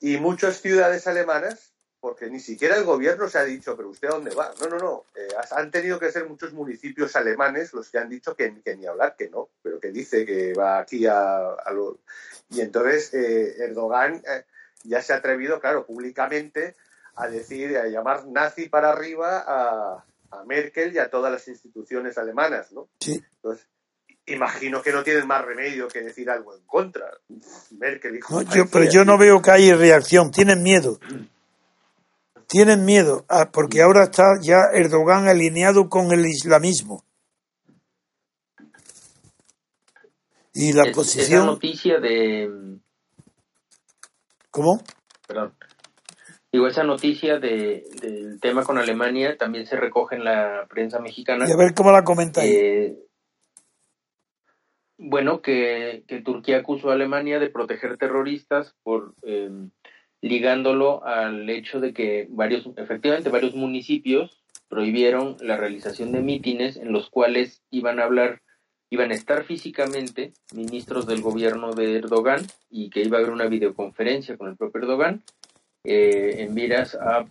[0.00, 4.12] Y muchas ciudades alemanas porque ni siquiera el gobierno se ha dicho, pero usted a
[4.12, 4.54] dónde va.
[4.60, 5.04] No, no, no.
[5.16, 9.16] Eh, han tenido que ser muchos municipios alemanes los que han dicho que, ni hablar,
[9.16, 11.98] que no, pero que dice que va aquí a, a lo...
[12.48, 14.22] Y entonces eh, Erdogan
[14.84, 16.76] ya se ha atrevido, claro, públicamente
[17.16, 20.04] a decir, a llamar nazi para arriba a,
[20.46, 22.88] Merkel y a todas las instituciones alemanas, ¿no?
[23.00, 23.20] Sí.
[23.36, 23.66] Entonces,
[24.26, 27.06] imagino que no tienen más remedio que decir algo en contra.
[27.78, 28.42] Merkel dijo.
[28.42, 30.98] yo, pero yo no veo que haya reacción, tienen miedo
[32.46, 37.04] tienen miedo ah, porque ahora está ya Erdogan alineado con el islamismo.
[40.54, 41.42] Y la posición.
[41.42, 42.78] Esa noticia de.
[44.50, 44.82] ¿Cómo?
[45.26, 45.54] Perdón.
[46.52, 51.46] Digo, esa noticia de, del tema con Alemania también se recoge en la prensa mexicana.
[51.48, 52.50] Y a ver cómo la comentáis.
[52.50, 52.96] Eh,
[54.98, 59.50] bueno, que, que, Turquía acusó a Alemania de proteger terroristas por eh,
[60.22, 66.92] ligándolo al hecho de que varios, efectivamente, varios municipios prohibieron la realización de mítines en
[66.92, 68.42] los cuales iban a hablar,
[68.90, 72.40] iban a estar físicamente ministros del gobierno de Erdogan
[72.70, 75.22] y que iba a haber una videoconferencia con el propio Erdogan
[75.88, 77.26] eh, en miras a,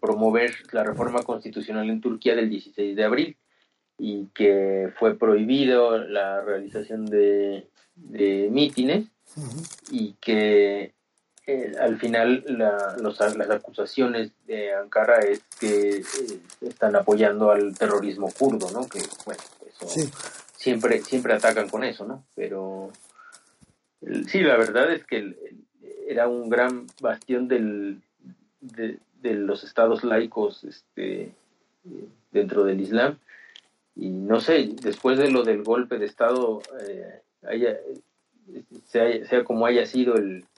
[0.00, 3.36] promover la reforma constitucional en Turquía del 16 de abril
[3.98, 7.68] y que fue prohibido la realización de,
[8.50, 9.08] mítines
[9.90, 10.94] y que
[11.46, 16.04] eh, al final la, los, las acusaciones de Ankara es que eh,
[16.62, 18.88] están apoyando al terrorismo kurdo, ¿no?
[18.88, 20.08] Que, bueno, eso
[20.56, 22.24] siempre, siempre atacan con eso, ¿no?
[22.34, 22.90] Pero
[24.28, 25.36] sí, la verdad es que
[26.08, 28.00] era un gran bastión del,
[28.60, 31.32] de, los estados laicos este,
[32.30, 33.18] dentro del Islam.
[33.94, 37.76] Y no sé, después de lo del golpe de Estado, eh, haya,
[38.86, 40.14] sea, como haya sido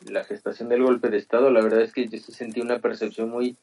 [0.07, 3.57] la gestación del golpe de Estado, la verdad es que yo sentí una percepción muy...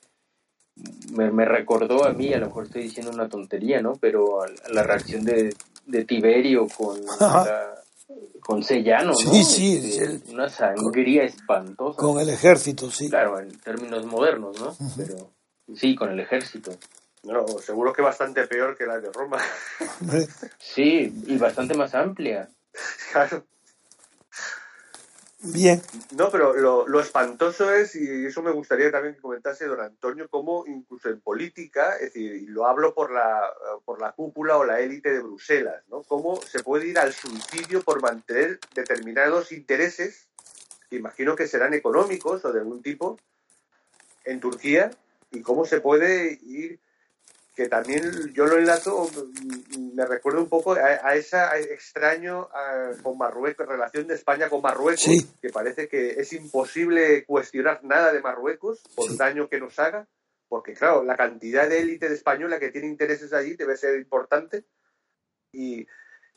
[1.13, 3.97] Me, recordó a mí, a lo mejor estoy diciendo una tontería, ¿no?
[3.99, 5.53] Pero a, la reacción de,
[6.05, 6.97] Tiberio con,
[8.41, 9.15] con Sellano, ¿no?
[9.15, 9.77] Sí, sí.
[9.77, 11.97] Este, una sangría espantosa.
[11.97, 13.09] Con el ejército, sí.
[13.09, 14.75] Claro, en términos modernos, ¿no?
[14.97, 15.31] Pero
[15.75, 16.71] sí, con el ejército.
[17.23, 19.37] No, seguro que bastante peor que la de Roma.
[20.59, 22.49] sí, y bastante más amplia.
[23.11, 23.43] Claro.
[25.43, 25.81] Bien.
[26.15, 30.65] No, pero lo, espantoso es, y eso me gustaría también que comentase don Antonio, cómo
[30.67, 33.41] incluso en política, es decir, y lo hablo por la,
[33.83, 36.03] por la cúpula o la élite de Bruselas, ¿no?
[36.03, 40.27] Cómo se puede ir al suicidio por mantener determinados intereses,
[40.89, 43.17] que imagino que serán económicos o de algún tipo,
[44.25, 44.91] en Turquía,
[45.31, 46.79] y cómo se puede ir
[47.53, 49.09] que también yo lo enlazo,
[49.93, 52.47] me recuerdo un poco a, esa extraño
[53.03, 55.05] con Marruecos, relación de España con Marruecos,
[55.41, 60.07] que parece que es imposible cuestionar nada de Marruecos por el daño que nos haga,
[60.47, 64.65] porque claro, la cantidad de élite de española que tiene intereses allí debe ser importante
[65.51, 65.85] y,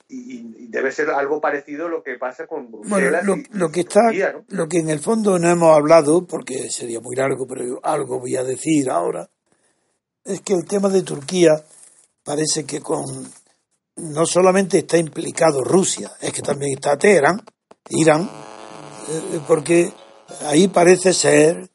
[0.07, 3.25] debe ser algo parecido a lo que pasa con Bruselas.
[3.27, 4.13] Bueno, lo, que está,
[4.49, 8.37] lo que en el fondo no hemos hablado, porque sería muy largo, pero algo voy
[8.37, 9.31] a decir ahora
[10.25, 11.53] es que el tema de Turquía
[12.25, 13.31] parece que con
[13.97, 17.41] no solamente está implicado Rusia, es que también está Teherán,
[17.91, 18.29] Irán,
[19.09, 19.93] eh, porque
[20.47, 21.71] ahí parece ser,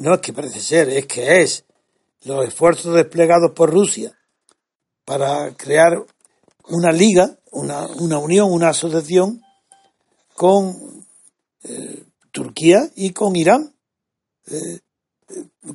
[0.00, 1.64] no es que parece ser, es que es
[2.22, 4.16] los esfuerzos desplegados por Rusia
[5.04, 6.04] para crear
[6.68, 9.42] una liga, una, una unión, una asociación
[10.34, 11.06] con
[11.64, 13.74] eh, Turquía y con Irán,
[14.46, 14.80] eh,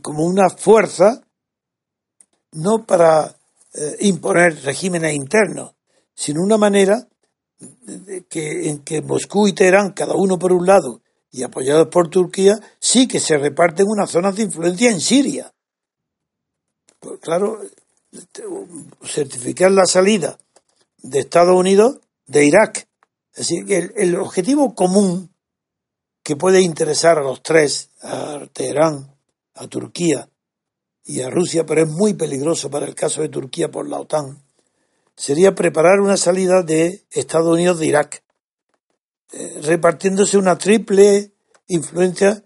[0.02, 1.24] como una fuerza
[2.54, 3.36] no para
[3.74, 5.74] eh, imponer regímenes internos,
[6.16, 7.08] sino una manera
[8.30, 11.02] que, en que Moscú y Teherán, cada uno por un lado
[11.32, 15.54] y apoyados por Turquía, sí que se reparten unas zonas de influencia en Siria.
[17.00, 17.60] Pues claro,
[19.04, 20.38] certificar la salida
[20.98, 22.88] de Estados Unidos de Irak.
[23.34, 25.34] Es decir, el, el objetivo común
[26.22, 29.16] que puede interesar a los tres, a Teherán,
[29.56, 30.30] a Turquía
[31.06, 34.42] y a Rusia, pero es muy peligroso para el caso de Turquía por la OTAN,
[35.16, 38.24] sería preparar una salida de Estados Unidos de Irak,
[39.34, 41.32] eh, repartiéndose una triple
[41.68, 42.44] influencia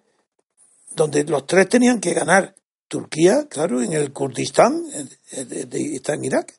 [0.95, 2.55] donde los tres tenían que ganar.
[2.87, 4.85] Turquía, claro, en el Kurdistán,
[5.29, 6.53] está en Irak.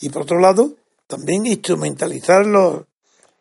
[0.00, 0.76] Y por otro lado,
[1.08, 2.84] también instrumentalizar los,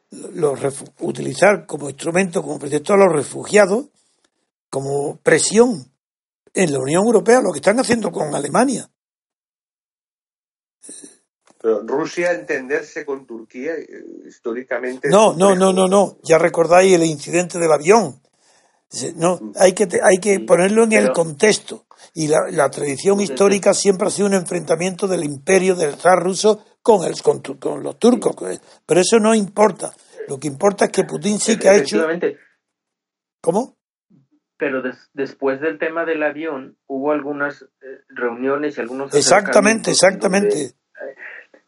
[0.10, 0.60] los
[1.02, 3.86] utilizar como instrumento, como pretexto a los refugiados,
[4.70, 5.93] como presión
[6.54, 8.90] en la Unión Europea, lo que están haciendo con Alemania.
[11.62, 13.88] Pero Rusia entenderse con Turquía eh,
[14.28, 15.10] históricamente.
[15.10, 16.18] No, no, no, no, no.
[16.22, 18.22] Ya recordáis el incidente del avión.
[19.16, 19.54] No, mm.
[19.56, 21.86] hay que, hay que ponerlo en el contexto.
[22.14, 26.64] Y la, la, tradición histórica siempre ha sido un enfrentamiento del imperio del zar ruso
[26.82, 28.36] con, el, con, con los turcos.
[28.86, 29.94] Pero eso no importa.
[30.28, 32.06] Lo que importa es que Putin sí que ha hecho.
[33.42, 33.78] ¿Cómo?
[34.58, 34.82] Pero
[35.14, 39.14] después del tema del avión hubo algunas eh, reuniones y algunos.
[39.14, 40.74] Exactamente, exactamente.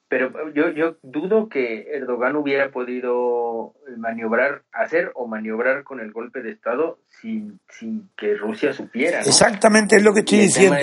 [0.07, 6.41] Pero yo, yo dudo que Erdogan hubiera podido maniobrar, hacer o maniobrar con el golpe
[6.41, 9.21] de Estado sin, sin que Rusia supiera.
[9.21, 10.77] Exactamente es lo que estoy diciendo.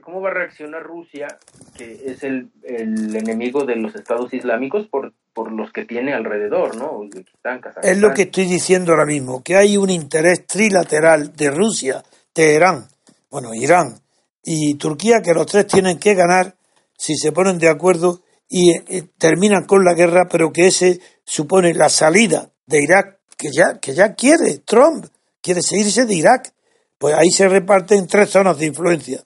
[0.00, 1.28] ¿Cómo va a reaccionar Rusia,
[1.76, 6.76] que es el, el enemigo de los estados islámicos, por, por los que tiene alrededor,
[6.76, 7.02] ¿no?
[7.82, 12.86] es lo que estoy diciendo ahora mismo, que hay un interés trilateral de Rusia, Teherán,
[13.30, 14.00] bueno, Irán
[14.42, 16.54] y Turquía, que los tres tienen que ganar
[16.96, 21.74] si se ponen de acuerdo y eh, terminan con la guerra, pero que ese supone
[21.74, 25.06] la salida de Irak, que ya, que ya quiere Trump,
[25.42, 26.52] quiere seguirse de Irak.
[26.96, 29.22] Pues ahí se reparten tres zonas de influencia.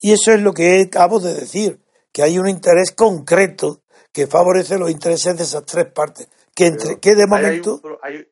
[0.00, 1.78] Y eso es lo que acabo de decir,
[2.10, 6.28] que hay un interés concreto que favorece los intereses de esas tres partes.
[6.54, 7.80] Que, entre, que de momento...
[8.02, 8.26] Hay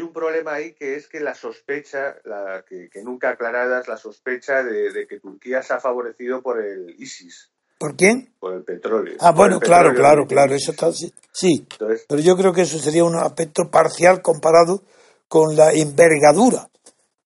[0.00, 4.90] un, problema ahí que es que la sospecha, la, que, nunca aclaradas, la sospecha de,
[4.90, 7.52] de que Turquía se ha favorecido por el ISIS.
[7.78, 8.34] ¿Por quién?
[8.40, 9.16] Por el petróleo.
[9.20, 11.66] Ah, bueno, claro, claro, claro, eso está sí.
[12.08, 14.82] pero yo creo que eso sería un aspecto parcial comparado
[15.28, 16.68] con la envergadura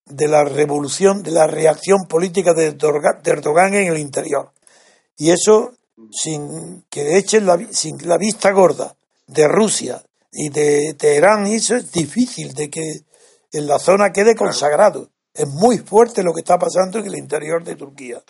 [0.05, 2.77] de la revolución, de la reacción política de
[3.25, 4.51] Erdogan en el interior.
[5.17, 5.73] Y eso,
[6.11, 8.95] sin que echen la, sin la vista gorda
[9.27, 12.83] de Rusia y de Teherán, eso es difícil de que
[13.53, 15.09] en la zona quede consagrado.
[15.33, 18.23] Es muy fuerte lo que está pasando en el interior de Turquía.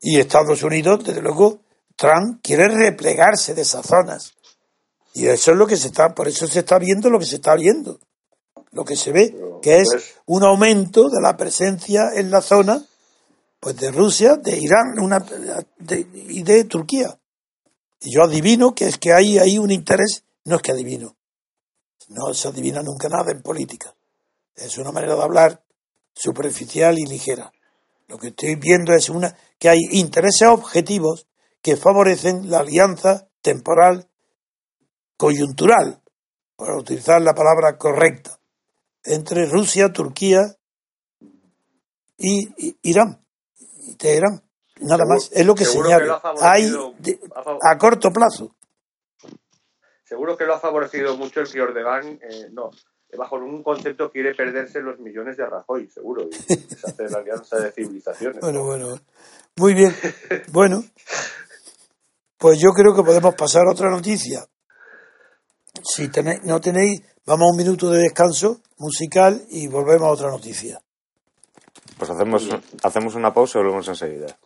[0.00, 1.60] Y Estados Unidos, desde luego,
[1.96, 4.34] Trump quiere replegarse de esas zonas.
[5.14, 7.36] Y eso es lo que se está, por eso se está viendo lo que se
[7.36, 7.98] está viendo.
[8.72, 12.84] Lo que se ve, que es pues un aumento de la presencia en la zona,
[13.58, 15.24] pues de Rusia, de Irán una,
[16.14, 17.18] y de Turquía.
[18.00, 21.16] Y yo adivino que es que hay ahí un interés, no es que adivino,
[22.08, 23.94] no se adivina nunca nada en política.
[24.54, 25.62] Es una manera de hablar
[26.14, 27.52] superficial y ligera.
[28.10, 31.28] Lo que estoy viendo es una, que hay intereses objetivos
[31.62, 34.08] que favorecen la alianza temporal
[35.16, 36.02] coyuntural,
[36.56, 38.36] para utilizar la palabra correcta,
[39.04, 40.40] entre Rusia, Turquía
[42.18, 43.24] y Irán,
[43.86, 44.42] y Teherán.
[44.80, 46.20] Nada más, es lo que señala.
[46.40, 46.68] hay
[47.62, 48.56] a corto plazo.
[50.02, 52.70] Seguro que lo ha favorecido mucho el que Ordegan, eh, no,
[53.16, 56.54] bajo un concepto quiere perderse los millones de Rajoy, seguro, y
[56.84, 58.40] hacer la alianza de civilizaciones.
[58.40, 58.98] Bueno, bueno,
[59.56, 59.94] muy bien.
[60.52, 60.84] Bueno,
[62.38, 64.44] pues yo creo que podemos pasar a otra noticia.
[65.82, 70.30] Si tenéis, no tenéis, vamos a un minuto de descanso musical y volvemos a otra
[70.30, 70.80] noticia.
[71.98, 72.48] Pues hacemos,
[72.82, 74.38] hacemos una pausa y volvemos enseguida.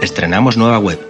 [0.00, 1.09] Estrenamos nueva web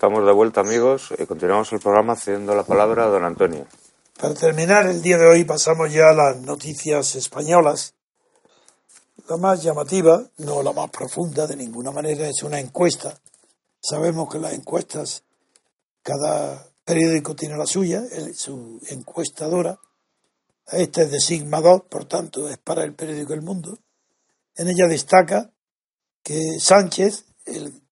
[0.00, 3.66] Estamos de vuelta, amigos, y continuamos el programa cediendo la palabra a don Antonio.
[4.18, 7.92] Para terminar el día de hoy pasamos ya a las noticias españolas.
[9.28, 13.20] la más llamativa, no la más profunda de ninguna manera, es una encuesta.
[13.78, 15.22] Sabemos que las encuestas,
[16.02, 18.00] cada periódico tiene la suya,
[18.34, 19.78] su encuestadora.
[20.72, 23.78] Esta es de Sigma 2, por tanto, es para el periódico El Mundo.
[24.56, 25.50] En ella destaca
[26.22, 27.82] que Sánchez, el,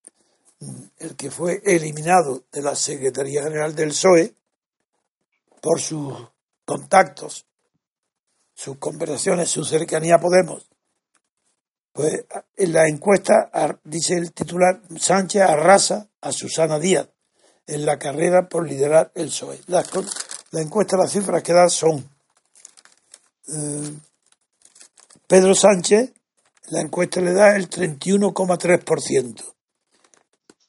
[0.98, 4.34] el que fue eliminado de la Secretaría General del PSOE
[5.60, 6.14] por sus
[6.64, 7.46] contactos,
[8.54, 10.68] sus conversaciones, su cercanía a Podemos,
[11.92, 12.24] pues
[12.56, 13.50] en la encuesta,
[13.84, 17.08] dice el titular, Sánchez arrasa a Susana Díaz
[17.66, 19.60] en la carrera por liderar el PSOE.
[19.66, 19.84] La,
[20.50, 22.08] la encuesta, las cifras que da son
[23.48, 23.94] eh,
[25.26, 26.12] Pedro Sánchez,
[26.70, 29.57] la encuesta le da el 31,3%.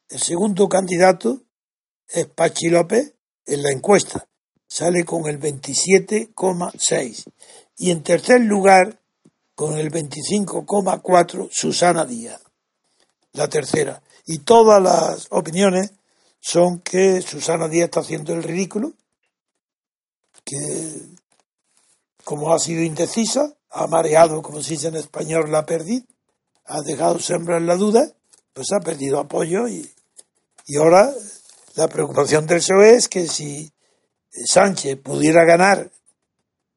[0.10, 1.44] El segundo candidato
[2.08, 3.14] es Pachi López
[3.46, 4.28] en la encuesta,
[4.68, 7.32] sale con el 27,6%.
[7.78, 9.00] Y en tercer lugar,
[9.54, 12.42] con el 25,4%, Susana Díaz,
[13.34, 14.02] la tercera.
[14.26, 15.92] Y todas las opiniones
[16.40, 18.94] son que Susana Díaz está haciendo el ridículo,
[20.44, 20.58] que
[22.24, 26.04] como ha sido indecisa, ha mareado, como se dice en español, la pérdida,
[26.66, 28.12] ha dejado sembrar la duda,
[28.54, 29.90] pues ha perdido apoyo y,
[30.70, 31.12] y ahora
[31.74, 33.74] la preocupación del PSOE es que si
[34.30, 35.90] Sánchez pudiera ganar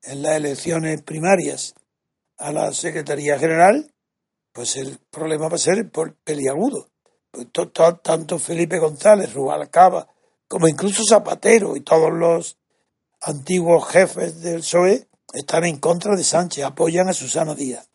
[0.02, 1.74] en las elecciones primarias
[2.38, 3.92] a la Secretaría General,
[4.52, 6.88] pues el problema va a ser por peliagudo
[8.02, 10.08] tanto Felipe González, Rubalcaba,
[10.48, 12.56] como incluso Zapatero y todos los
[13.20, 17.88] antiguos jefes del PSOE están en contra de Sánchez, apoyan a Susana Díaz.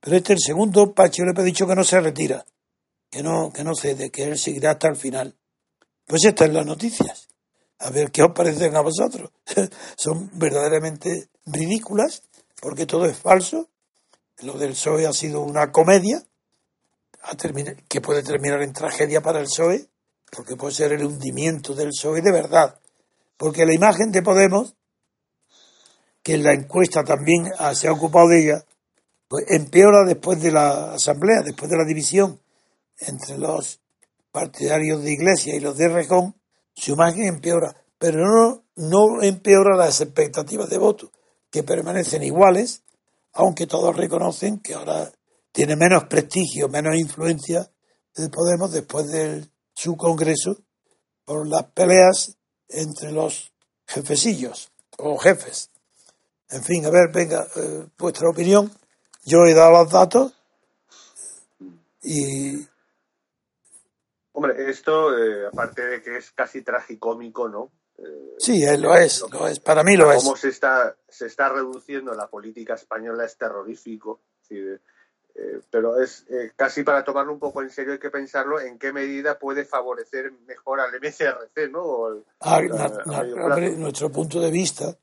[0.00, 2.44] Pero este el segundo, Pacho le ha dicho que no se retira,
[3.10, 5.34] que no, que no cede, que él seguirá hasta el final.
[6.06, 7.28] Pues estas son las noticias.
[7.80, 9.30] A ver qué os parecen a vosotros.
[9.96, 12.22] Son verdaderamente ridículas,
[12.60, 13.68] porque todo es falso.
[14.40, 16.24] Lo del PSOE ha sido una comedia,
[17.88, 19.88] que puede terminar en tragedia para el PSOE,
[20.30, 22.80] porque puede ser el hundimiento del PSOE de verdad.
[23.36, 24.74] Porque la imagen de Podemos,
[26.22, 28.64] que en la encuesta también se ha ocupado de ella,
[29.28, 32.40] pues empeora después de la asamblea, después de la división
[32.98, 33.80] entre los
[34.30, 36.34] partidarios de Iglesia y los de Rejón,
[36.74, 41.10] su imagen empeora, pero no, no empeora las expectativas de voto,
[41.50, 42.82] que permanecen iguales,
[43.32, 45.10] aunque todos reconocen que ahora
[45.52, 47.70] tiene menos prestigio, menos influencia
[48.14, 50.56] de Podemos después de su congreso
[51.24, 52.36] por las peleas
[52.68, 53.52] entre los
[53.86, 55.70] jefecillos o jefes.
[56.50, 58.72] En fin, a ver, venga, eh, vuestra opinión.
[59.24, 60.32] Yo he dado los datos
[62.02, 62.66] y...
[64.38, 67.72] Hombre, esto, eh, aparte de que es casi tragicómico, ¿no?
[67.98, 70.22] Eh, sí, lo es, lo, es, para mí lo es.
[70.22, 74.20] Cómo se está, se está reduciendo la política española es terrorífico.
[74.48, 74.78] Eh,
[75.72, 78.92] pero es eh, casi para tomarlo un poco en serio hay que pensarlo en qué
[78.92, 82.22] medida puede favorecer mejor al MCRC, ¿no?
[82.38, 84.96] Ah, nuestro punto de vista,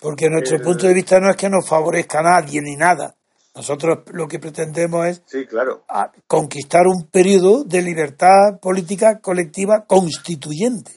[0.00, 3.17] porque nuestro punto de vista no es que nos favorezca a nadie ni nada.
[3.58, 5.82] Nosotros lo que pretendemos es sí, claro.
[6.28, 10.92] conquistar un periodo de libertad política colectiva constituyente.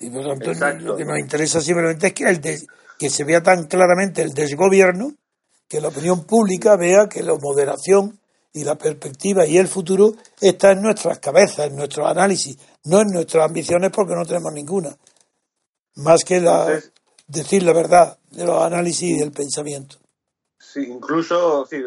[0.00, 0.52] Y por tanto,
[0.86, 5.12] lo que nos interesa simplemente es que, el que se vea tan claramente el desgobierno
[5.68, 8.18] que la opinión pública vea que la moderación
[8.54, 13.08] y la perspectiva y el futuro está en nuestras cabezas, en nuestro análisis, no en
[13.08, 14.96] nuestras ambiciones porque no tenemos ninguna.
[15.96, 16.80] Más que la,
[17.26, 19.98] decir la verdad de los análisis y del pensamiento.
[20.70, 21.82] Sí, incluso, sí,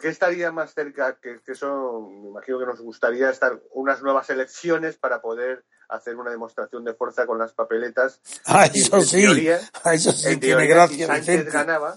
[0.00, 1.16] ¿qué estaría más cerca?
[1.20, 6.32] Que, eso, me imagino que nos gustaría estar unas nuevas elecciones para poder hacer una
[6.32, 8.20] demostración de fuerza con las papeletas.
[8.44, 9.48] Ah, eso sí,
[9.92, 11.06] eso sí, tiene gracia.
[11.06, 11.96] Sánchez ganaba,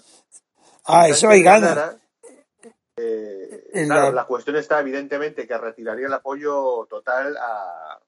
[0.86, 1.96] Ah, eso hay ganas.
[2.96, 4.26] Eh, claro, la...
[4.26, 8.00] cuestión está evidentemente que retiraría el apoyo total a,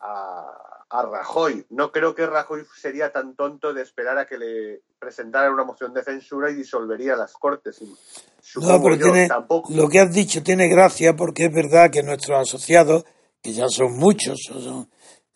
[0.00, 1.64] a, Rajoy.
[1.70, 5.94] No creo que Rajoy sería tan tonto de esperar a que le presentaran una moción
[5.94, 7.80] de censura y disolvería las Cortes.
[7.80, 9.28] no, pero tiene,
[9.70, 13.04] lo que has dicho tiene gracia porque es verdad que nuestros asociados,
[13.40, 14.38] que ya son muchos,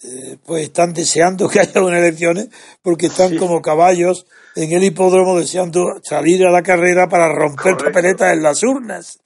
[0.03, 2.51] eh, pues están deseando que haya unas elecciones
[2.83, 8.35] porque están como caballos en el hipódromo deseando salir a la carrera para romper papeletas
[8.35, 9.21] en las urnas.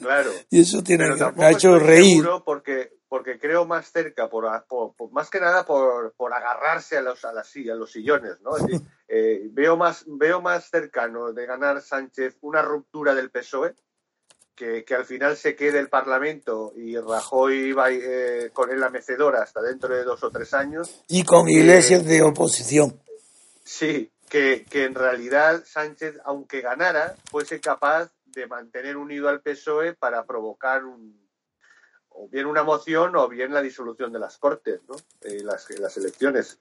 [0.00, 0.30] Claro.
[0.50, 1.06] y eso tiene,
[1.36, 2.24] me ha hecho reír.
[2.44, 4.44] Porque, porque creo más cerca, por,
[5.10, 8.52] más que nada por, por agarrarse a los, a, las, a los sillones, ¿no?
[9.10, 13.74] Eh, veo, más, veo más cercano de ganar Sánchez una ruptura del PSOE
[14.54, 18.90] que, que, al final se quede el Parlamento y Rajoy va eh, con en la
[18.90, 21.02] mecedora hasta dentro de dos o tres años.
[21.08, 23.00] Y con iglesias de oposición.
[23.64, 29.94] Sí, que, que, en realidad Sánchez, aunque ganara, fuese capaz de mantener unido al PSOE
[29.94, 31.27] para provocar un,
[32.18, 34.96] o bien una moción o bien la disolución de las Cortes, ¿no?
[35.24, 36.58] Y las, las elecciones.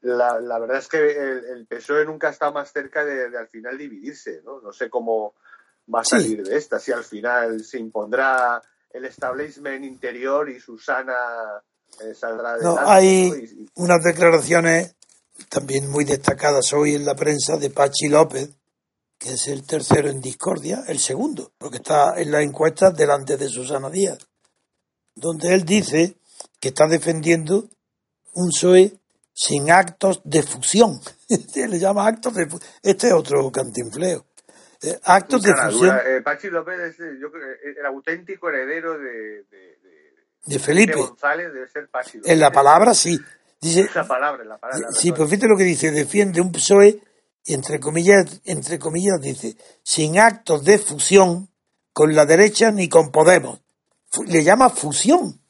[0.00, 3.48] La, la, verdad es que el, el, PSOE nunca está más cerca de, de, al
[3.48, 4.60] final dividirse, ¿no?
[4.60, 5.34] No sé cómo
[5.92, 6.50] va a salir sí.
[6.50, 11.62] de esta, si al final se impondrá el establishment interior y Susana
[12.00, 13.36] eh, saldrá de No, hay ¿no?
[13.36, 13.70] Y, y...
[13.74, 14.94] unas declaraciones
[15.48, 18.50] también muy destacadas hoy en la prensa de Pachi López,
[19.18, 23.48] que es el tercero en discordia, el segundo, porque está en la encuesta delante de
[23.48, 24.18] Susana Díaz,
[25.18, 26.16] donde él dice
[26.60, 27.68] que está defendiendo
[28.34, 28.98] un PSOE
[29.34, 31.00] sin actos de fusión.
[31.54, 32.70] Le llama actos de fusión.
[32.82, 34.26] Este es otro cantinfleo.
[34.82, 35.96] Eh, actos de fusión.
[36.06, 37.48] Eh, Pachi López es yo creo,
[37.78, 39.78] el auténtico heredero de, de,
[40.44, 40.94] de Felipe.
[40.94, 42.32] González debe ser Pachi López.
[42.32, 43.18] En la palabra sí.
[43.60, 44.88] Dice, Esa palabra, la palabra.
[44.92, 47.00] Sí, pero fíjate lo que dice, defiende un PSOE,
[47.46, 51.48] entre comillas, entre comillas dice, sin actos de fusión
[51.92, 53.60] con la derecha ni con Podemos.
[54.26, 55.40] Le llama fusión.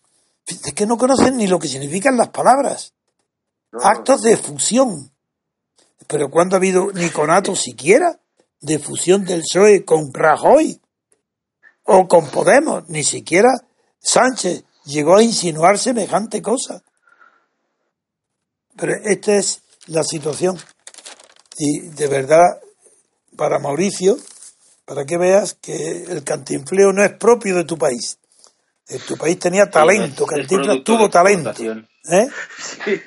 [0.46, 2.94] Es que no conocen ni lo que significan las palabras.
[3.72, 5.12] No, actos de fusión.
[6.06, 8.18] Pero ¿cuándo ha habido ni conato siquiera
[8.60, 10.80] de fusión del PSOE con Rajoy?
[11.84, 12.88] O con Podemos.
[12.88, 13.50] Ni siquiera
[14.00, 16.82] Sánchez llegó a insinuar semejante cosa.
[18.76, 20.58] Pero esta es la situación.
[21.58, 22.60] Y de verdad,
[23.36, 24.16] para Mauricio,
[24.84, 28.18] para que veas que el cantinfleo no es propio de tu país.
[28.88, 31.52] En tu país tenía talento, sí, Cantinflas tuvo talento.
[32.10, 32.28] ¿Eh?
[32.58, 33.00] Sí,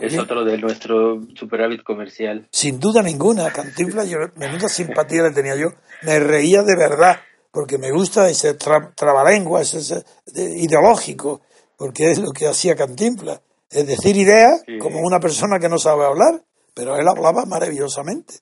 [0.00, 0.20] es bien.
[0.20, 2.48] otro de nuestro superávit comercial.
[2.50, 5.68] Sin duda ninguna, Cantinflas, yo, menuda simpatía le tenía yo.
[6.02, 7.20] Me reía de verdad,
[7.50, 11.42] porque me gusta ese tra trabalengua, ese, ese ideológico
[11.78, 14.78] porque es lo que hacía Cantinflas, es decir ideas sí.
[14.78, 16.42] como una persona que no sabe hablar,
[16.74, 18.34] pero él hablaba maravillosamente.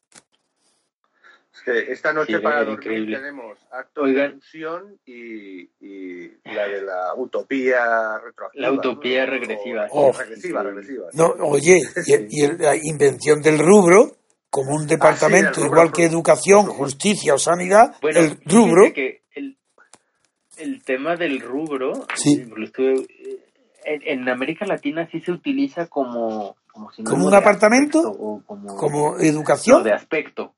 [1.66, 4.26] Es que esta noche sí, para dormir tenemos acto Oigan.
[4.26, 8.68] de función y, y, la de la utopía retroactiva.
[8.68, 9.32] La utopía ¿no?
[9.32, 9.86] regresiva.
[9.90, 11.06] O, regresiva, regresiva.
[11.14, 14.16] No, oye, y, y, la invención del rubro
[14.48, 18.92] como un departamento, ah, rubro, igual que educación, justicia o sanidad, bueno, el rubro...
[18.92, 19.58] Que el,
[20.58, 22.44] el tema del rubro, sí.
[22.44, 22.94] lo estuve
[23.84, 29.18] en, en, América Latina sí se utiliza como como, ¿Como un apartamento o como, como
[29.18, 30.54] educación no, de aspecto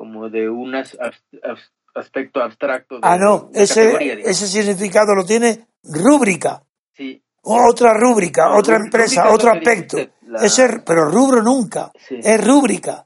[0.00, 1.60] como de un as, as,
[1.94, 6.62] aspecto abstracto de, ah no ese ese significado lo tiene rúbrica
[6.94, 10.42] sí otra rúbrica no, otra empresa otro aspecto la...
[10.42, 12.18] ese pero rubro nunca sí.
[12.18, 13.04] es rúbrica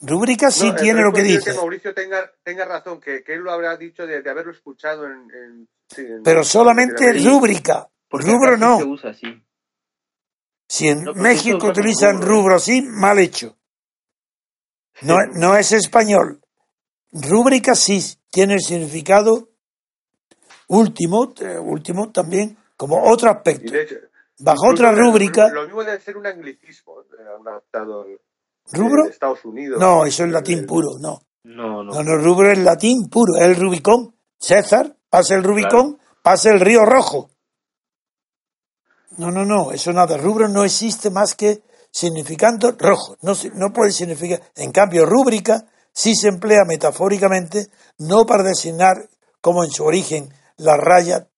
[0.00, 1.50] Rúbrica sí no, tiene lo que dice.
[1.50, 5.06] Que Mauricio tenga, tenga razón, que, que, él lo habrá dicho de, de haberlo escuchado
[5.06, 5.28] en.
[5.34, 7.88] en, sí, en Pero solamente rúbrica.
[8.08, 8.78] Porque rubro no.
[8.78, 9.42] Se usa así.
[10.68, 12.28] Si en no, México utilizan rubro.
[12.28, 13.57] rubro así, mal hecho.
[15.02, 16.40] No, no es español.
[17.12, 19.48] Rúbrica sí tiene el significado
[20.68, 23.74] último, eh, último también, como otro aspecto.
[23.74, 23.96] Hecho,
[24.40, 25.48] Bajo otra rúbrica.
[25.48, 26.94] Lo mismo debe ser un anglicismo,
[27.40, 28.06] un adaptado.
[28.72, 29.04] ¿Rubro?
[29.04, 29.80] De Estados Unidos.
[29.80, 31.22] No, eso es latín puro, no.
[31.42, 31.92] No, no.
[31.92, 34.14] No, no, rubro es latín puro, es el Rubicón.
[34.38, 36.20] César, pasa el Rubicón, claro.
[36.22, 37.30] pasa el Río Rojo.
[39.16, 40.16] No, no, no, eso nada.
[40.18, 43.16] Rubro no existe más que significando rojo.
[43.22, 44.40] No, no puede significar.
[44.56, 47.66] En cambio, rúbrica sí se emplea metafóricamente,
[47.98, 49.08] no para designar,
[49.40, 51.28] como en su origen, la raya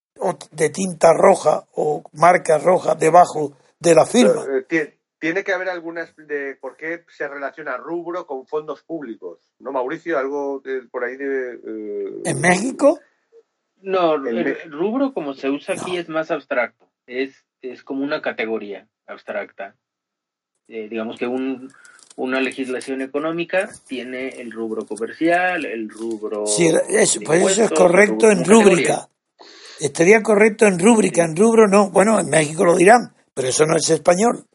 [0.53, 4.45] de tinta roja o marca roja debajo de la firma.
[4.69, 9.39] Eh, tiene que haber algunas de por qué se relaciona rubro con fondos públicos.
[9.59, 10.19] ¿No, Mauricio?
[10.19, 11.55] Algo de, por ahí de.
[11.55, 12.23] Eh...
[12.25, 12.99] ¿En México?
[13.83, 16.01] No, el rubro como se usa aquí no.
[16.01, 16.91] es más abstracto.
[17.07, 19.77] Es, es como una categoría abstracta.
[20.71, 21.73] Eh, digamos que un,
[22.17, 26.47] una legislación económica tiene el rubro comercial, el rubro.
[26.47, 29.09] Sí, eso, pues eso es correcto en rúbrica.
[29.81, 31.91] Estaría correcto en rúbrica, en rubro no.
[31.91, 34.47] Bueno, en México lo dirán, pero eso no es español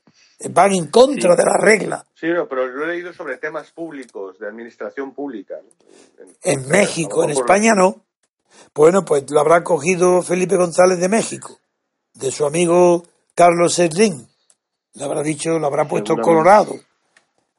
[0.50, 1.38] van en contra sí.
[1.38, 2.06] de la regla.
[2.14, 5.56] Sí, no, pero lo he leído sobre temas públicos, de administración pública.
[6.44, 8.02] En, en México, en España no.
[8.74, 11.60] Bueno, pues lo habrá cogido Felipe González de México,
[12.14, 14.28] de su amigo Carlos Slim.
[14.96, 16.76] Le habrá dicho, lo habrá puesto colorado.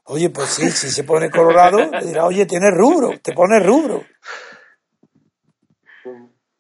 [0.05, 4.05] Oye, pues sí, si se pone colorado, le dirá, oye, tienes rubro, te pones rubro.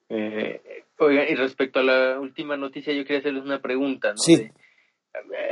[0.09, 0.61] Eh,
[0.98, 4.19] oiga, y respecto a la última noticia, yo quería hacerles una pregunta, ¿no?
[4.19, 4.36] Sí.
[4.36, 4.53] De,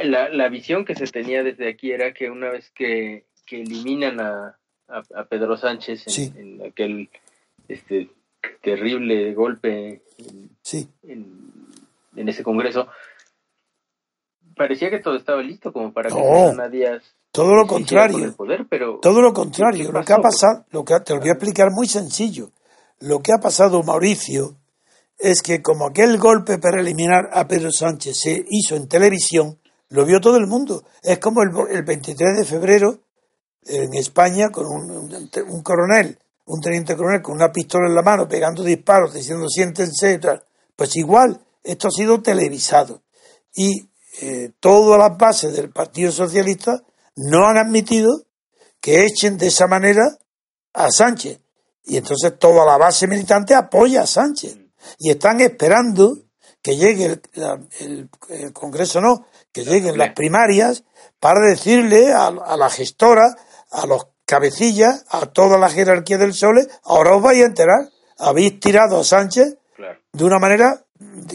[0.05, 4.21] la, la, visión que se tenía desde aquí era que una vez que, que eliminan
[4.21, 6.33] a, a, a, Pedro Sánchez en, sí.
[6.37, 7.09] en, aquel
[7.69, 8.11] este
[8.61, 10.89] terrible golpe en, sí.
[11.03, 11.51] en,
[12.17, 12.89] en, ese congreso,
[14.57, 16.51] parecía que todo estaba listo como para que no.
[16.51, 17.03] Susana Díaz
[17.33, 18.35] Todo lo contrario.
[19.01, 19.93] todo lo contrario.
[19.93, 22.51] Lo que ha pasado, lo que te lo voy a explicar muy sencillo.
[23.01, 24.57] Lo que ha pasado, Mauricio,
[25.19, 29.59] es que como aquel golpe para eliminar a Pedro Sánchez se hizo en televisión,
[29.89, 30.85] lo vio todo el mundo.
[31.03, 32.99] Es como el, el 23 de febrero
[33.67, 38.29] en España con un, un, coronel, un teniente coronel con una pistola en la mano
[38.29, 40.43] pegando disparos diciendo siéntense y tal.
[40.77, 43.03] Pues igual, esto ha sido televisado.
[43.55, 43.89] Y
[44.21, 46.83] eh, todas las bases del Partido Socialista
[47.17, 48.23] no han admitido
[48.81, 50.19] que echen de esa manera
[50.73, 51.41] a Sánchez.
[51.85, 54.57] Y entonces toda la base militante apoya a Sánchez.
[54.99, 56.19] Y están esperando
[56.63, 57.21] que llegue
[57.81, 58.09] el,
[58.53, 60.85] Congreso, no, que lleguen las primarias
[61.21, 63.37] para decirle a, la gestora,
[63.71, 68.61] a los cabecillas, a toda la jerarquía del SOLE, ahora os vais a enterar, habéis
[68.61, 69.59] tirado a Sánchez
[70.13, 70.85] de una manera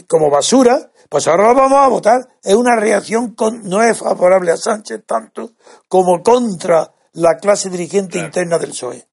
[0.08, 2.20] como basura, pues ahora lo vamos a votar.
[2.42, 5.50] Es una reacción con, no es favorable a Sánchez tanto
[5.88, 9.06] como contra la clase dirigente interna del PSOE.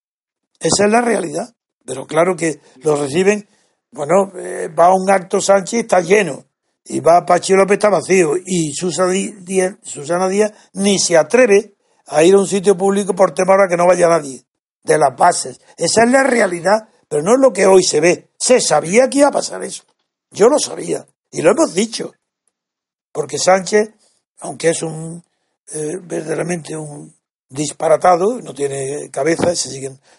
[0.60, 1.54] Esa es la realidad.
[1.88, 3.48] Pero claro que lo reciben,
[3.92, 6.44] bueno, eh, va a un acto Sánchez está lleno,
[6.84, 11.76] y va a Pachi López está vacío, y Susana Díaz, Susana Díaz ni se atreve
[12.08, 14.44] a ir a un sitio público por temor a que no vaya nadie,
[14.84, 15.62] de las bases.
[15.78, 18.32] Esa es la realidad, pero no es lo que hoy se ve.
[18.38, 19.84] Se sabía que iba a pasar eso.
[20.30, 22.14] Yo lo sabía, y lo hemos dicho.
[23.12, 23.90] Porque Sánchez,
[24.40, 25.24] aunque es un
[25.74, 27.14] eh, verdaderamente un
[27.50, 29.52] disparatado, no tiene cabeza,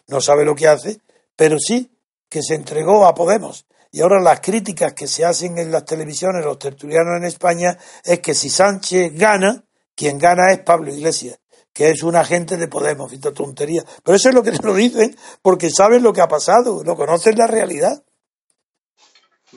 [0.09, 1.01] no sabe lo que hace,
[1.37, 1.91] pero sí
[2.29, 3.67] que se entregó a Podemos.
[3.91, 8.21] Y ahora las críticas que se hacen en las televisiones, los tertulianos en España, es
[8.21, 9.65] que si Sánchez gana,
[9.95, 11.39] quien gana es Pablo Iglesias,
[11.73, 13.83] que es un agente de Podemos, y tontería.
[14.05, 17.39] Pero eso es lo que lo dicen porque saben lo que ha pasado, lo conocen
[17.39, 18.03] la realidad.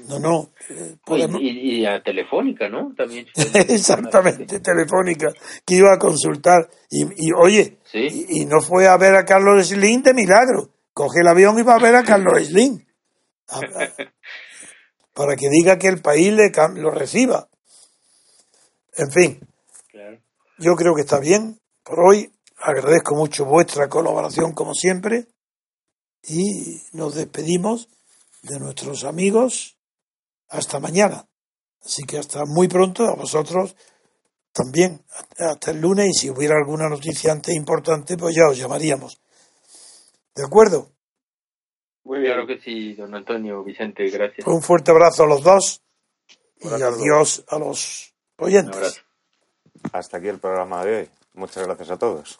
[0.08, 0.50] No, no.
[0.70, 0.98] Eh,
[1.40, 2.94] y, a Telefónica, ¿no?
[2.96, 3.28] También.
[3.36, 5.34] Exactamente, Telefónica,
[5.66, 6.70] que iba a consultar.
[6.90, 10.70] Y, oye, y, no fue a ver a Carlos Slim de milagro.
[10.94, 12.86] Coge el avión y va a ver a Carlos Slim.
[15.14, 17.48] para que diga que el país le, lo reciba.
[18.98, 19.40] En fin,
[20.58, 22.32] yo creo que está bien por hoy.
[22.58, 25.26] Agradezco mucho vuestra colaboración como siempre
[26.24, 27.90] y nos despedimos
[28.44, 29.81] de nuestros amigos
[30.52, 31.28] hasta mañana.
[31.84, 33.76] Así que hasta muy pronto a vosotros
[34.54, 35.04] también,
[35.38, 39.20] hasta el lunes y si hubiera alguna noticia antes importante, pues ya os llamaríamos.
[40.36, 40.92] ¿De acuerdo?
[42.04, 42.34] Muy bien.
[42.34, 44.46] Claro que sí, don Antonio Vicente, gracias.
[44.46, 45.82] Un fuerte abrazo a los dos
[46.60, 49.04] y adiós a los oyentes.
[49.94, 51.10] Hasta aquí el programa de hoy.
[51.34, 52.40] Muchas gracias a todos.